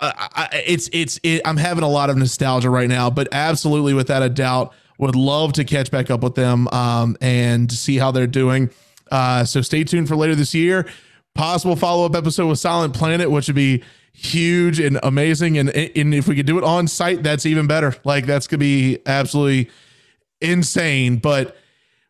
[0.02, 0.12] I,
[0.52, 4.22] I, it's it's it, I'm having a lot of nostalgia right now, but absolutely without
[4.22, 8.28] a doubt, would love to catch back up with them um, and see how they're
[8.28, 8.70] doing.
[9.10, 10.86] Uh, so stay tuned for later this year.
[11.34, 13.84] Possible follow up episode with Silent Planet, which would be
[14.16, 15.58] huge and amazing.
[15.58, 17.96] And and if we could do it on site, that's even better.
[18.04, 19.70] Like that's gonna be absolutely
[20.42, 21.18] insane.
[21.18, 21.58] But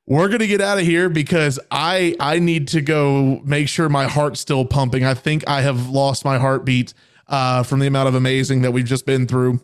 [0.06, 4.08] we're gonna get out of here because I I need to go make sure my
[4.08, 5.04] heart's still pumping.
[5.04, 6.94] I think I have lost my heartbeat
[7.28, 9.60] uh, from the amount of amazing that we've just been through.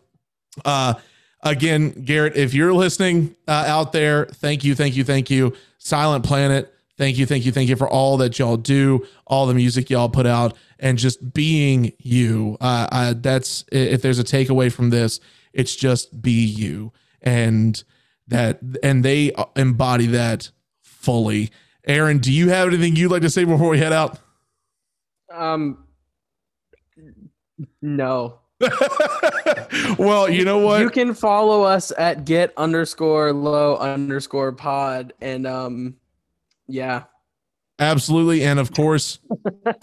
[0.66, 0.96] Uh,
[1.44, 5.54] again, Garrett, if you're listening uh, out there, thank you, thank you, thank you.
[5.78, 9.56] Silent Planet, thank you, thank you, thank you for all that y'all do, all the
[9.56, 12.58] music y'all put out, and just being you.
[12.62, 15.20] Uh, I, that's if there's a takeaway from this,
[15.52, 17.84] it's just be you, and
[18.28, 20.52] that and they embody that
[20.84, 21.50] fully.
[21.88, 24.20] Aaron, do you have anything you'd like to say before we head out?
[25.34, 25.84] Um,
[27.82, 28.38] no.
[29.98, 30.82] well, you know what?
[30.82, 35.96] You can follow us at get underscore low underscore pod, and um,
[36.72, 37.04] yeah,
[37.82, 38.44] Absolutely.
[38.44, 39.20] And of course,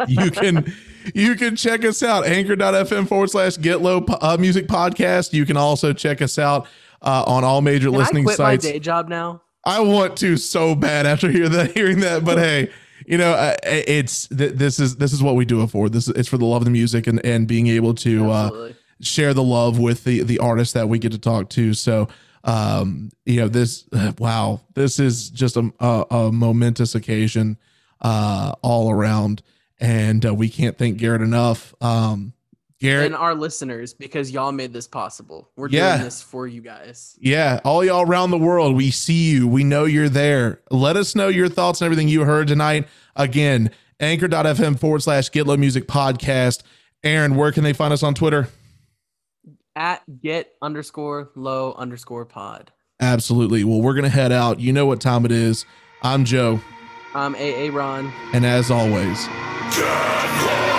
[0.06, 0.72] you can
[1.14, 5.32] you can check us out, anchor.fm forward slash get low uh, music podcast.
[5.32, 6.68] You can also check us out
[7.02, 8.64] uh, on all major can listening I quit sites.
[8.64, 9.42] my day job now?
[9.64, 12.70] I want to so bad after hear that hearing that, but hey,
[13.04, 15.88] you know, uh, it's th- this is this is what we do it for.
[15.88, 19.34] This it's for the love of the music and and being able to uh, share
[19.34, 21.74] the love with the the artists that we get to talk to.
[21.74, 22.08] So,
[22.44, 23.84] um, you know, this
[24.18, 27.58] wow, this is just a a, a momentous occasion
[28.00, 29.42] uh all around
[29.80, 31.74] and uh, we can't thank Garrett enough.
[31.80, 32.32] Um
[32.80, 35.50] Garrett and our listeners because y'all made this possible.
[35.56, 35.94] We're Yeah.
[35.96, 37.16] doing this for you guys.
[37.20, 39.48] Yeah, all y'all around the world, we see you.
[39.48, 40.60] We know you're there.
[40.70, 42.86] Let us know your thoughts and everything you heard tonight.
[43.16, 46.62] Again, anchor.fm forward slash get low music podcast.
[47.02, 48.48] Aaron, where can they find us on Twitter?
[49.78, 52.72] At get underscore low underscore pod.
[52.98, 53.62] Absolutely.
[53.62, 54.58] Well, we're going to head out.
[54.58, 55.64] You know what time it is.
[56.02, 56.60] I'm Joe.
[57.14, 58.12] I'm AA Ron.
[58.32, 59.24] And as always,
[59.70, 59.84] Get
[60.42, 60.77] low.